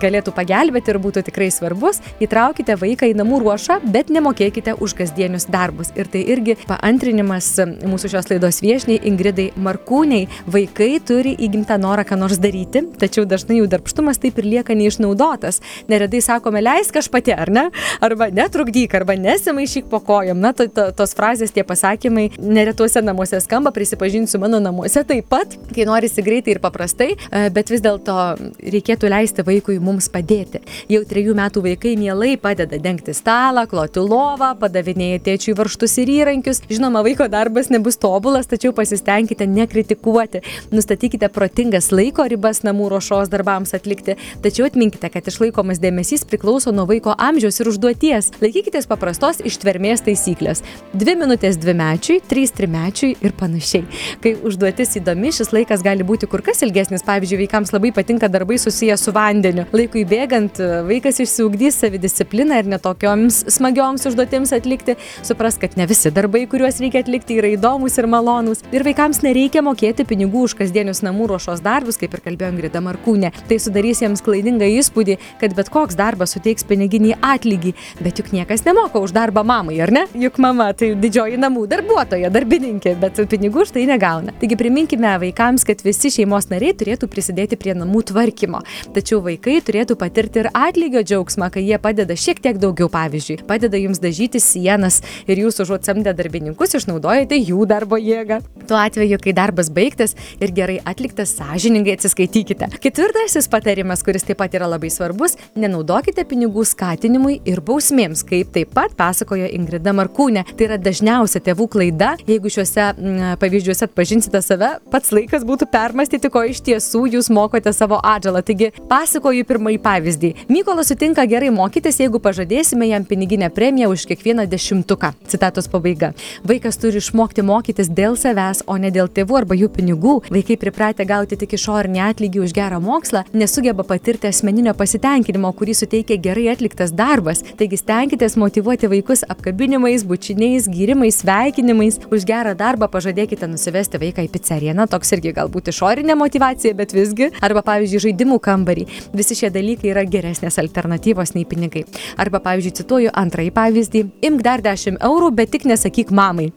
galėtų 0.02 0.34
pagelbėti 0.36 0.92
ir 0.92 0.98
būtų 1.00 1.22
tikrai 1.30 1.48
svarbus, 1.54 2.02
įtraukite 2.20 2.76
vaiką 2.76 3.08
į 3.08 3.16
namų 3.16 3.40
ruošą, 3.46 3.78
bet 3.94 4.12
nemokėkite 4.12 4.76
už 4.84 4.98
kasdienius 5.00 5.48
darbus. 5.48 5.94
Ir 5.96 6.10
tai 6.12 6.26
irgi 6.34 6.58
paantrinimas 6.68 7.48
mūsų 7.64 8.12
šios 8.12 8.28
laidos 8.32 8.60
viešniai 8.64 9.00
Ingridai 9.08 9.54
Markūniai. 9.56 10.26
Vaikai 10.52 10.98
turi 11.00 11.32
įgimtą 11.40 11.80
norą 11.80 12.04
ką 12.08 12.20
nors 12.20 12.42
daryti, 12.44 12.84
tačiau 13.00 13.24
dažnai 13.24 13.62
jų 13.62 13.70
darbštumas 13.72 14.20
taip 14.20 14.42
ir 14.44 14.50
lieka 14.52 14.76
neišnaudotas. 14.76 15.62
Neredai 15.88 16.20
sakome, 16.28 16.60
leisk 16.66 17.00
aš 17.00 17.08
pati, 17.14 17.32
ar 17.32 17.54
ne? 17.54 17.68
Arba 18.04 18.28
netrukdyk, 18.36 19.00
arba 19.00 19.16
nesimaišyk 19.16 19.88
po 19.88 20.04
kojom. 20.04 20.44
Na, 20.44 20.52
to, 20.52 20.68
to, 20.68 20.90
tos 20.92 21.16
frazės, 21.16 21.56
tie 21.56 21.64
pasakymai 21.64 22.34
neretuose 22.36 23.00
namuose 23.06 23.40
skamba, 23.48 23.72
prisipažinsiu, 23.72 24.44
mano 24.44 24.60
namuose 24.60 25.08
taip 25.08 25.30
pat, 25.32 25.37
kai 25.74 25.86
norisi 25.88 26.24
greitai 26.26 26.56
ir 26.56 26.62
paprastai, 26.64 27.12
bet 27.54 27.70
vis 27.74 27.84
dėlto 27.84 28.16
reikėtų 28.62 29.10
leisti 29.12 29.46
vaikui 29.48 29.78
mums 29.84 30.10
padėti. 30.14 30.62
Jau 30.92 31.04
trejų 31.08 31.36
metų 31.38 31.64
vaikai 31.66 31.96
mielai 32.00 32.36
padeda 32.42 32.80
dengti 32.82 33.14
stalą, 33.18 33.66
kloti 33.70 34.02
lovą, 34.04 34.54
padavinėja 34.60 35.20
tėčiui 35.28 35.56
varštus 35.58 35.98
ir 36.04 36.12
įrankius. 36.18 36.64
Žinoma, 36.72 37.04
vaiko 37.06 37.28
darbas 37.32 37.72
nebus 37.74 38.00
tobulas, 38.02 38.50
tačiau 38.50 38.74
pasistengkite 38.78 39.48
nekritikuoti. 39.50 40.44
Nustatykite 40.74 41.30
protingas 41.34 41.92
laiko 41.96 42.26
ribas 42.28 42.64
namų 42.66 42.90
ruošos 42.96 43.32
darbams 43.34 43.76
atlikti, 43.78 44.18
tačiau 44.44 44.68
atminkite, 44.70 45.10
kad 45.14 45.28
išlaikomas 45.28 45.82
dėmesys 45.84 46.26
priklauso 46.28 46.74
nuo 46.76 46.88
vaiko 46.90 47.16
amžiaus 47.18 47.62
ir 47.62 47.72
užduoties. 47.72 48.32
Laikykitės 48.44 48.90
paprastos 48.90 49.42
ištvermės 49.46 50.06
taisyklės. 50.08 50.64
Dvi 50.98 51.18
minutės 51.20 51.60
dvimečiui, 51.62 52.20
trys 52.30 52.54
trimečiui 52.58 53.16
ir 53.22 53.36
panašiai. 53.38 53.86
Kai 54.24 54.36
užduotis 54.48 54.98
įdomi, 55.02 55.27
šis 55.36 55.52
laikas 55.56 55.84
gali 55.86 56.06
būti 56.08 56.28
kur 56.30 56.42
kas 56.46 56.62
ilgesnis. 56.66 57.04
Pavyzdžiui, 57.08 57.40
vaikams 57.44 57.74
labai 57.76 57.92
patinka 57.96 58.30
darbai 58.32 58.58
susiję 58.62 58.98
su 58.98 59.14
vandeniu. 59.16 59.66
Laikui 59.76 60.04
bėgant, 60.08 60.60
vaikas 60.88 61.22
išsiugdys 61.24 61.80
savidiscipliną 61.84 62.62
ir 62.62 62.70
netokioms 62.72 63.44
smagioms 63.56 64.08
užduotims 64.10 64.54
atlikti. 64.56 64.98
Supras, 65.28 65.60
kad 65.62 65.78
ne 65.80 65.88
visi 65.90 66.12
darbai, 66.14 66.46
kuriuos 66.50 66.80
reikia 66.84 67.04
atlikti, 67.04 67.38
yra 67.42 67.52
įdomus 67.56 67.98
ir 68.00 68.10
malonūs. 68.12 68.64
Ir 68.76 68.86
vaikams 68.88 69.22
nereikia 69.26 69.64
mokėti 69.66 70.06
pinigų 70.08 70.46
už 70.48 70.58
kasdienius 70.62 71.04
namų 71.06 71.32
ruošos 71.34 71.64
darbus, 71.66 72.00
kaip 72.02 72.16
ir 72.16 72.24
kalbėjo 72.26 72.54
Ingrida 72.54 72.84
Markūnė. 72.84 73.34
Tai 73.50 73.60
sudarys 73.62 74.02
jiems 74.04 74.24
klaidingą 74.26 74.70
įspūdį, 74.80 75.18
kad 75.42 75.56
bet 75.58 75.72
koks 75.74 75.98
darbas 76.00 76.36
suteiks 76.36 76.68
piniginį 76.68 77.18
atlygį. 77.22 77.74
Bet 78.04 78.22
juk 78.22 78.32
niekas 78.36 78.66
nemoka 78.68 79.02
už 79.04 79.16
darbą 79.16 79.44
mamai, 79.48 79.80
ar 79.84 79.94
ne? 79.94 80.06
Juk 80.18 80.40
mama 80.44 80.70
tai 80.78 80.94
didžioji 81.00 81.40
namų 81.42 81.66
darbuotoja, 81.72 82.32
darbininkė, 82.34 82.96
bet 83.02 83.20
pinigų 83.32 83.66
už 83.66 83.74
tai 83.76 83.86
negauna. 83.90 84.36
Taigi 84.42 84.58
priminkime 84.60 85.17
vaikams, 85.22 85.66
kad 85.68 85.84
visi 85.86 86.12
šeimos 86.14 86.50
nariai 86.52 86.76
turėtų 86.78 87.10
prisidėti 87.12 87.60
prie 87.60 87.76
namų 87.78 88.04
tvarkymo. 88.12 88.64
Tačiau 88.96 89.22
vaikai 89.26 89.60
turėtų 89.66 89.98
patirti 90.00 90.44
ir 90.44 90.52
atlygio 90.54 91.04
džiaugsmą, 91.04 91.52
kai 91.54 91.66
jie 91.68 91.78
padeda 91.82 92.16
šiek 92.18 92.42
tiek 92.44 92.60
daugiau, 92.62 92.90
pavyzdžiui, 92.94 93.42
padeda 93.48 93.80
jums 93.82 94.02
dažyti 94.04 94.42
sienas 94.44 95.02
ir 95.28 95.44
jūs 95.44 95.62
užuot 95.64 95.88
samdę 95.88 96.14
darbininkus 96.18 96.78
išnaudojate 96.78 97.38
jų 97.40 97.66
darbo 97.70 98.00
jėgą. 98.00 98.42
Tuo 98.68 98.78
atveju, 98.80 99.20
kai 99.24 99.34
darbas 99.36 99.70
baigtas 99.74 100.16
ir 100.44 100.52
gerai 100.56 100.78
atliktas, 100.88 101.34
sąžiningai 101.38 101.96
atsiskaitykite. 101.98 102.70
Ketvirtasis 102.84 103.48
patarimas, 103.52 104.04
kuris 104.06 104.26
taip 104.28 104.40
pat 104.42 104.54
yra 104.58 104.68
labai 104.70 104.90
svarbus- 104.94 105.38
nenaudokite 105.64 106.26
pinigų 106.28 106.66
skatinimui 106.66 107.42
ir 107.46 107.62
bausmėms, 107.62 108.24
kaip 108.28 108.52
taip 108.54 108.74
pat 108.74 108.96
pasakojo 108.98 109.48
Ingrida 109.54 109.94
Markūnė. 109.94 110.44
Tai 110.58 110.68
yra 110.68 110.78
dažniausia 110.78 111.40
tėvų 111.40 111.68
klaida, 111.70 112.18
jeigu 112.28 112.52
šiuose 112.52 112.98
m, 112.98 113.38
pavyzdžiuose 113.40 113.88
atpažinsite 113.88 114.42
save, 114.44 114.80
pats 114.98 115.12
laikas 115.14 115.44
būtų 115.46 115.68
permastyti, 115.70 116.30
ko 116.34 116.42
iš 116.50 116.64
tiesų 116.66 117.04
jūs 117.14 117.28
mokote 117.30 117.70
savo 117.76 118.00
atžalą. 118.02 118.42
Taigi, 118.46 118.72
pasakoju 118.90 119.46
pirmąjį 119.46 119.78
pavyzdį. 119.84 120.30
Mykolas 120.50 120.90
sutinka 120.90 121.22
gerai 121.30 121.52
mokytis, 121.54 122.00
jeigu 122.02 122.18
pažadėsime 122.24 122.88
jam 122.90 123.06
piniginę 123.06 123.52
premiją 123.54 123.92
už 123.94 124.08
kiekvieną 124.10 124.48
dešimtuką. 124.50 125.12
Citatos 125.30 125.70
pabaiga. 125.70 126.14
Vaikas 126.50 126.80
turi 126.82 126.98
išmokti 126.98 127.46
mokytis 127.46 127.92
dėl 127.94 128.18
savęs, 128.18 128.64
o 128.66 128.78
ne 128.82 128.90
dėl 128.96 129.12
tėvų 129.14 129.38
arba 129.42 129.58
jų 129.60 129.70
pinigų. 129.76 130.16
Vaikai 130.34 130.58
pripratę 130.58 131.06
gauti 131.06 131.38
tik 131.38 131.54
išorinį 131.60 132.02
atlygį 132.08 132.42
už 132.48 132.58
gerą 132.58 132.82
mokslą, 132.82 133.28
nesugeba 133.38 133.86
patirti 133.86 134.32
asmeninio 134.32 134.74
pasitenkinimo, 134.80 135.54
kurį 135.54 135.78
suteikia 135.78 136.18
gerai 136.18 136.48
atliktas 136.56 136.96
darbas. 136.96 137.44
Taigi 137.62 137.78
stenkitės 137.84 138.40
motivuoti 138.42 138.90
vaikus 138.90 139.22
apkabinimais, 139.30 140.08
bučiniais, 140.10 140.66
gyrimais, 140.74 141.22
sveikinimais. 141.22 142.02
Už 142.10 142.26
gerą 142.26 142.58
darbą 142.58 142.90
pažadėkite 142.90 143.46
nusivesti 143.52 144.02
vaiką 144.02 144.26
į 144.26 144.34
pizzeriją. 144.34 144.74
Na, 144.78 144.87
toks 144.92 145.14
irgi 145.18 145.34
galbūt 145.38 145.72
išorinė 145.74 146.16
motivacija, 146.20 146.76
bet 146.78 146.96
visgi. 146.96 147.30
Arba, 147.44 147.64
pavyzdžiui, 147.68 148.04
žaidimų 148.08 148.40
kambarį. 148.44 148.88
Visi 149.18 149.38
šie 149.38 149.52
dalykai 149.54 149.92
yra 149.94 150.06
geresnės 150.08 150.60
alternatyvos 150.62 151.36
nei 151.36 151.46
pinigai. 151.50 151.86
Arba, 152.22 152.42
pavyzdžiui, 152.44 152.76
cituoju 152.82 153.14
antrąjį 153.24 153.54
pavyzdį. 153.56 154.04
Imk 154.28 154.44
dar 154.46 154.64
10 154.66 155.00
eurų, 155.04 155.32
bet 155.38 155.54
tik 155.56 155.68
nesakyk 155.70 156.12
mamai. 156.16 156.50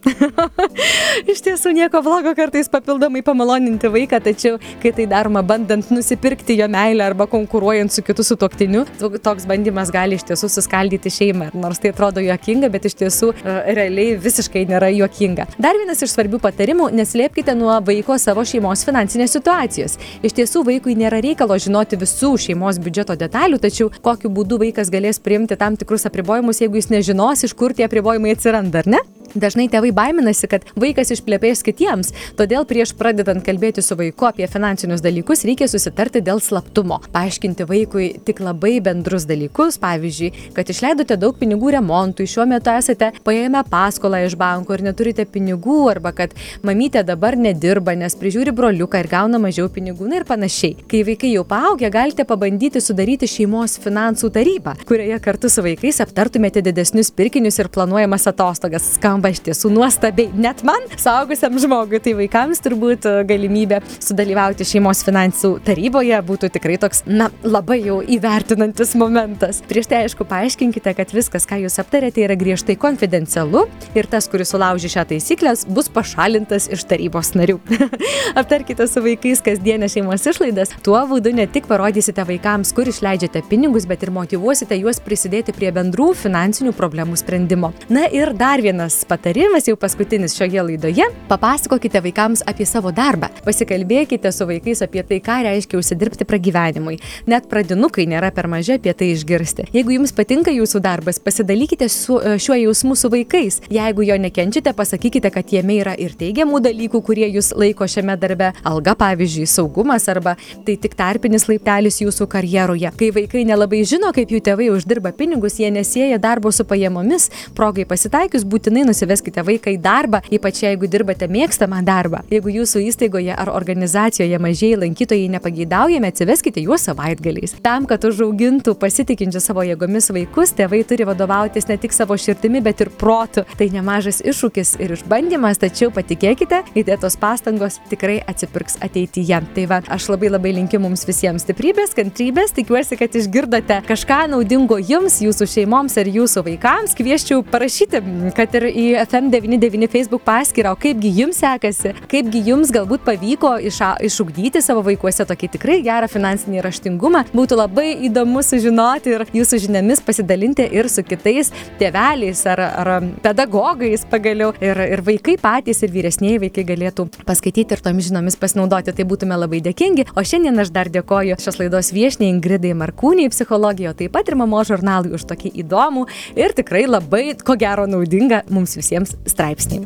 Iš 1.31 1.43
tiesų 1.45 1.75
nieko 1.77 2.01
blogo 2.05 2.33
kartais 2.39 2.71
papildomai 2.73 3.23
pamaloninti 3.27 3.91
vaiką, 3.93 4.21
tačiau 4.25 4.59
kai 4.83 4.93
tai 4.97 5.07
daroma 5.11 5.43
bandant 5.47 5.91
nusipirkti 5.93 6.57
jo 6.61 6.69
meilę 6.71 7.05
arba 7.05 7.27
konkuruojant 7.31 7.93
su 7.93 8.05
kitu 8.07 8.25
sutoktiniu, 8.27 8.85
toks 9.23 9.47
bandymas 9.51 9.93
gali 9.93 10.19
iš 10.19 10.27
tiesų 10.31 10.51
suskaldyti 10.53 11.13
šeimą. 11.13 11.51
Nors 11.61 11.83
tai 11.83 11.93
atrodo 11.95 12.23
juokinga, 12.25 12.71
bet 12.73 12.89
iš 12.89 12.97
tiesų 13.03 13.33
e, 13.35 13.57
realiai 13.77 14.17
visiškai 14.21 14.65
nėra 14.71 14.91
juokinga. 14.95 15.49
Dar 15.61 15.79
vienas 15.79 16.03
iš 16.05 16.15
svarbių 16.15 16.41
patarimų- 16.43 16.91
neslėpkite 17.01 17.57
nuo 17.59 17.77
vaiko 17.87 18.19
savo 18.21 18.45
šeimos 18.47 18.85
finansinės 18.87 19.37
situacijos. 19.37 19.97
Iš 20.23 20.37
tiesų 20.39 20.65
vaikui 20.69 20.97
nėra 20.99 21.23
reikalo 21.25 21.59
žinoti 21.61 21.99
visų 22.01 22.35
šeimos 22.47 22.81
biudžeto 22.83 23.17
detalių, 23.21 23.61
tačiau 23.63 23.91
kokiu 24.05 24.33
būdu 24.33 24.61
vaikas 24.65 24.93
galės 24.93 25.23
priimti 25.23 25.59
tam 25.61 25.79
tikrus 25.81 26.07
apribojimus, 26.11 26.63
jeigu 26.63 26.81
jis 26.81 26.93
nežinos, 26.93 27.47
iš 27.47 27.57
kur 27.57 27.75
tie 27.77 27.89
apribojimai 27.89 28.37
atsiranda, 28.37 28.85
ar 28.85 28.95
ne? 28.97 29.03
Dažnai 29.31 29.69
tėvai 29.71 29.93
baiminasi, 29.95 30.49
kad 30.51 30.65
vaikas 30.81 31.13
išplėpės 31.15 31.63
kitiems, 31.63 32.09
todėl 32.39 32.65
prieš 32.67 32.97
pradedant 32.99 33.45
kalbėti 33.47 33.83
su 33.85 33.95
vaiku 33.95 34.27
apie 34.27 34.49
finansinius 34.51 35.05
dalykus 35.05 35.45
reikia 35.47 35.69
susitarti 35.71 36.23
dėl 36.27 36.41
slaptumo. 36.43 36.99
Paaiškinti 37.15 37.67
vaikui 37.69 38.09
tik 38.27 38.43
labai 38.43 38.81
bendrus 38.83 39.29
dalykus, 39.31 39.79
pavyzdžiui, 39.83 40.33
kad 40.57 40.73
išleidote 40.73 41.15
daug 41.21 41.39
pinigų 41.39 41.71
remontui, 41.77 42.27
šiuo 42.27 42.49
metu 42.51 42.75
esate 42.75 43.13
paėmę 43.27 43.63
paskolą 43.71 44.25
iš 44.27 44.35
banko 44.41 44.75
ir 44.75 44.83
neturite 44.89 45.27
pinigų, 45.31 45.79
arba 45.93 46.11
kad 46.17 46.35
mamytė 46.67 47.05
dabar 47.07 47.39
nedirba, 47.39 47.95
nes 47.95 48.10
prižiūri 48.19 48.55
broliuką 48.57 49.01
ir 49.03 49.09
gauna 49.11 49.39
mažiau 49.43 49.69
pinigų 49.73 50.09
na 50.11 50.21
ir 50.21 50.27
panašiai. 50.29 50.77
Kai 50.91 51.03
vaikai 51.07 51.33
jau 51.35 51.45
paaugę, 51.49 51.91
galite 51.93 52.25
pabandyti 52.27 52.83
sudaryti 52.83 53.29
šeimos 53.31 53.77
finansų 53.83 54.31
tarybą, 54.35 54.75
kurioje 54.89 55.19
kartu 55.23 55.51
su 55.53 55.65
vaikais 55.65 56.01
aptartumėte 56.05 56.63
didesnius 56.65 57.13
pirkinius 57.15 57.61
ir 57.61 57.71
planuojamas 57.73 58.27
atostogas. 58.31 58.87
Skamba 58.97 59.31
iš 59.35 59.43
tiesų 59.47 59.73
nuostabiai. 59.75 60.31
Net 60.35 60.65
man, 60.67 60.87
saugusiam 61.01 61.59
žmogui, 61.61 62.01
tai 62.03 62.15
vaikams 62.19 62.63
turbūt 62.65 63.07
e, 63.09 63.15
galimybė 63.29 63.81
sudalyvauti 63.99 64.67
šeimos 64.67 65.05
finansų 65.07 65.53
taryboje 65.67 66.19
būtų 66.27 66.51
tikrai 66.57 66.79
toks, 66.81 67.05
na, 67.07 67.31
labai 67.45 67.81
jau 67.85 68.01
įvertinantis 68.03 68.97
momentas. 68.99 69.63
Prieš 69.71 69.91
tai, 69.91 70.05
aišku, 70.07 70.27
paaiškinkite, 70.31 70.95
kad 70.99 71.15
viskas, 71.15 71.47
ką 71.49 71.61
jūs 71.65 71.79
aptarėte, 71.83 72.25
yra 72.25 72.39
griežtai 72.39 72.79
konfidencialu 72.81 73.67
ir 73.99 74.11
tas, 74.11 74.29
kuris 74.31 74.53
sulaužė 74.55 74.93
šią 74.97 75.07
taisyklę, 75.15 75.55
bus 75.71 75.91
pašalintas 75.93 76.69
iš 76.73 76.87
tarybos 76.91 77.35
narių. 77.39 77.59
Aptarkite 78.35 78.87
su 78.87 79.03
vaikais 79.03 79.43
kasdienę 79.45 79.89
šeimos 79.91 80.25
išlaidas, 80.27 80.73
tuo 80.85 81.01
būdu 81.11 81.33
ne 81.35 81.47
tik 81.51 81.67
parodysite 81.69 82.25
vaikams, 82.27 82.73
kur 82.77 82.89
išleidžiate 82.89 83.43
pinigus, 83.51 83.87
bet 83.91 84.05
ir 84.05 84.13
motivuosite 84.15 84.79
juos 84.79 85.01
prisidėti 85.05 85.53
prie 85.57 85.73
bendrų 85.75 86.11
finansinių 86.17 86.73
problemų 86.77 87.19
sprendimo. 87.21 87.73
Na 87.93 88.07
ir 88.07 88.33
dar 88.39 88.63
vienas 88.65 89.01
patarimas 89.09 89.69
jau 89.69 89.77
paskutinis 89.81 90.37
šioje 90.39 90.65
laidoje- 90.69 91.09
papasakokite 91.33 92.01
vaikams 92.01 92.43
apie 92.47 92.67
savo 92.67 92.93
darbą. 92.93 93.29
Pasikalbėkite 93.45 94.33
su 94.33 94.47
vaikais 94.47 94.83
apie 94.83 95.03
tai, 95.03 95.21
ką 95.21 95.43
reiškia 95.45 95.79
užsidirbti 95.79 96.25
pragyvenimui. 96.25 97.01
Net 97.27 97.49
pradinukai 97.49 98.07
nėra 98.07 98.33
per 98.35 98.47
maži 98.47 98.75
apie 98.75 98.95
tai 98.95 99.13
išgirsti. 99.15 99.69
Jeigu 99.73 99.99
jums 99.99 100.13
patinka 100.13 100.51
jūsų 100.51 100.81
darbas, 100.81 101.19
pasidalykite 101.19 101.89
su 101.89 102.19
e, 102.19 102.39
šiuo 102.39 102.57
jausmu 102.65 102.97
su 102.97 103.09
vaikais. 103.09 103.61
Jeigu 103.71 104.07
jo 104.07 104.17
nekenčiate, 104.17 104.73
pasakykite, 104.73 105.31
kad 105.33 105.47
jame 105.51 105.81
yra 105.83 105.95
ir 105.99 106.11
teigiamų 106.11 106.61
dalykų, 106.61 107.03
kurie 107.03 107.29
jūs 107.29 107.53
laiko 107.57 107.90
šiame 107.91 108.17
darbe. 108.21 108.53
Alga, 108.67 108.95
pavyzdžiui, 108.99 109.47
saugumas 109.51 110.09
arba 110.13 110.37
tai 110.67 110.77
tik 110.81 110.95
tarpinis 110.99 111.47
laiptelis 111.51 112.01
jūsų 112.03 112.29
karjeroje. 112.31 112.93
Kai 113.01 113.11
vaikai 113.15 113.45
nelabai 113.49 113.83
žino, 113.89 114.13
kaip 114.17 114.33
jų 114.33 114.43
tėvai 114.47 114.71
uždirba 114.75 115.13
pinigus, 115.17 115.59
jie 115.61 115.71
nesieja 115.75 116.21
darbo 116.23 116.53
su 116.55 116.67
pajamomis, 116.69 117.29
progai 117.57 117.87
pasitaikius 117.89 118.47
būtinai 118.49 118.87
nusiveskite 118.89 119.45
vaiką 119.47 119.75
į 119.75 119.81
darbą, 119.83 120.23
ypač 120.31 120.63
jeigu 120.65 120.91
dirbate 120.91 121.29
mėgstamą 121.31 121.83
darbą. 121.87 122.23
Jeigu 122.31 122.53
jūsų 122.61 122.85
įstaigoje 122.91 123.35
ar 123.35 123.51
organizacijoje 123.53 124.39
mažieji 124.43 124.81
lankytojai 124.85 125.29
nepageidaujami, 125.35 126.11
atsiveskite 126.11 126.63
juos 126.65 126.87
savaitgaliais. 126.89 127.57
Tam, 127.65 127.89
kad 127.91 128.05
užaugintų 128.07 128.77
pasitikinčių 128.81 129.43
savo 129.43 129.65
jėgomis 129.67 130.11
vaikus, 130.15 130.55
tėvai 130.57 130.83
turi 130.89 131.07
vadovautis 131.09 131.69
ne 131.71 131.79
tik 131.81 131.95
savo 131.97 132.17
širdimi, 132.21 132.63
bet 132.65 132.85
ir 132.85 132.93
protu. 133.01 133.45
Tai 133.59 133.71
nemažas 133.73 134.21
iššūkis 134.23 134.77
ir 134.85 134.95
išbandymas, 134.97 135.61
tačiau 135.61 135.91
patikėkite, 135.95 136.63
įdėtos 136.79 137.19
pastangos 137.21 137.80
tikrai 137.91 138.21
atsipirks 138.31 138.79
ateityje. 138.85 139.41
Tai 139.55 139.65
va, 139.71 139.81
aš 139.91 140.09
labai 140.13 140.31
labai 140.31 140.53
linkiu 140.57 140.81
mums 140.83 141.05
visiems 141.09 141.45
stiprybės, 141.47 141.95
kantrybės, 141.97 142.55
tikiuosi, 142.57 142.99
kad 143.01 143.15
išgirdote 143.17 143.81
kažką 143.89 144.21
naudingo 144.33 144.79
jums, 144.79 145.21
jūsų 145.25 145.49
šeimoms 145.55 145.97
ir 146.01 146.11
jūsų 146.15 146.45
vaikams. 146.47 146.95
Kvieščiau 146.99 147.43
parašyti, 147.51 148.03
kad 148.37 148.55
ir 148.59 148.69
į 148.71 148.87
FM99 149.05 149.91
Facebook 149.93 150.25
paskyrą, 150.27 150.75
o 150.75 150.81
kaipgi 150.81 151.13
jums 151.21 151.41
sekasi, 151.41 151.95
kaipgi 152.11 152.45
jums 152.51 152.73
galbūt 152.75 153.05
pavyko 153.07 153.57
iša, 153.71 153.95
išugdyti 154.07 154.63
savo 154.65 154.85
vaikuose 154.87 155.27
tokį 155.29 155.51
tikrai 155.57 155.81
gerą 155.87 156.11
finansinį 156.11 156.65
raštingumą. 156.67 157.25
Būtų 157.35 157.59
labai 157.61 157.89
įdomu 158.09 158.45
sužinoti 158.47 159.15
ir 159.17 159.27
jūsų 159.35 159.63
žiniomis 159.67 160.03
pasidalinti 160.05 160.67
ir 160.71 160.91
su 160.93 161.05
kitais 161.07 161.53
tėveliais 161.81 162.45
ar, 162.51 162.63
ar 162.83 162.93
pedagogais 163.25 164.07
pagaliau. 164.11 164.53
Ir, 164.61 164.79
ir 164.97 165.03
vaikai 165.07 165.37
patys 165.41 165.83
ir 165.85 165.93
vyresnėji 165.95 166.41
vaikai 166.45 166.65
galėtų 166.69 167.07
paskaityti 167.27 167.70
ir 167.77 167.85
tomis 167.85 168.09
žiniomis 168.09 168.39
pasinaudoti. 168.41 168.95
Tai 168.97 169.07
būtume 169.09 169.39
labai 169.39 169.63
dėkingi. 169.65 170.09
O 170.19 170.25
šiandien 170.27 170.59
aš 170.63 170.73
dar 170.75 170.91
dėkoju 170.93 171.39
šios 171.41 171.61
laidos 171.61 171.93
viešniai 171.97 172.33
Ingridai 172.33 172.75
Markūniai 172.79 173.33
psichologijoje, 173.33 173.97
taip 174.03 174.17
pat 174.17 174.31
ir 174.31 174.39
mamo 174.41 174.63
žurnalui 174.67 175.15
už 175.17 175.27
tokį 175.31 175.55
įdomų 175.65 176.07
ir 176.39 176.57
tikrai 176.57 176.87
labai, 176.89 177.25
ko 177.39 177.59
gero, 177.61 177.87
naudingą 177.91 178.45
mums 178.51 178.77
visiems 178.79 179.17
straipsnį. 179.31 179.85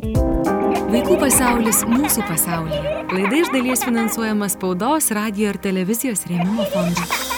Vaikų 0.95 1.17
pasaulis 1.19 1.81
mūsų 1.89 2.27
pasaulyje. 2.29 2.83
Laida 3.11 3.39
iš 3.41 3.49
dalies 3.53 3.85
finansuojama 3.85 4.47
spaudos, 4.53 5.11
radio 5.15 5.51
ir 5.51 5.59
televizijos 5.61 6.27
rėmimo 6.29 6.67
fondo. 6.71 7.34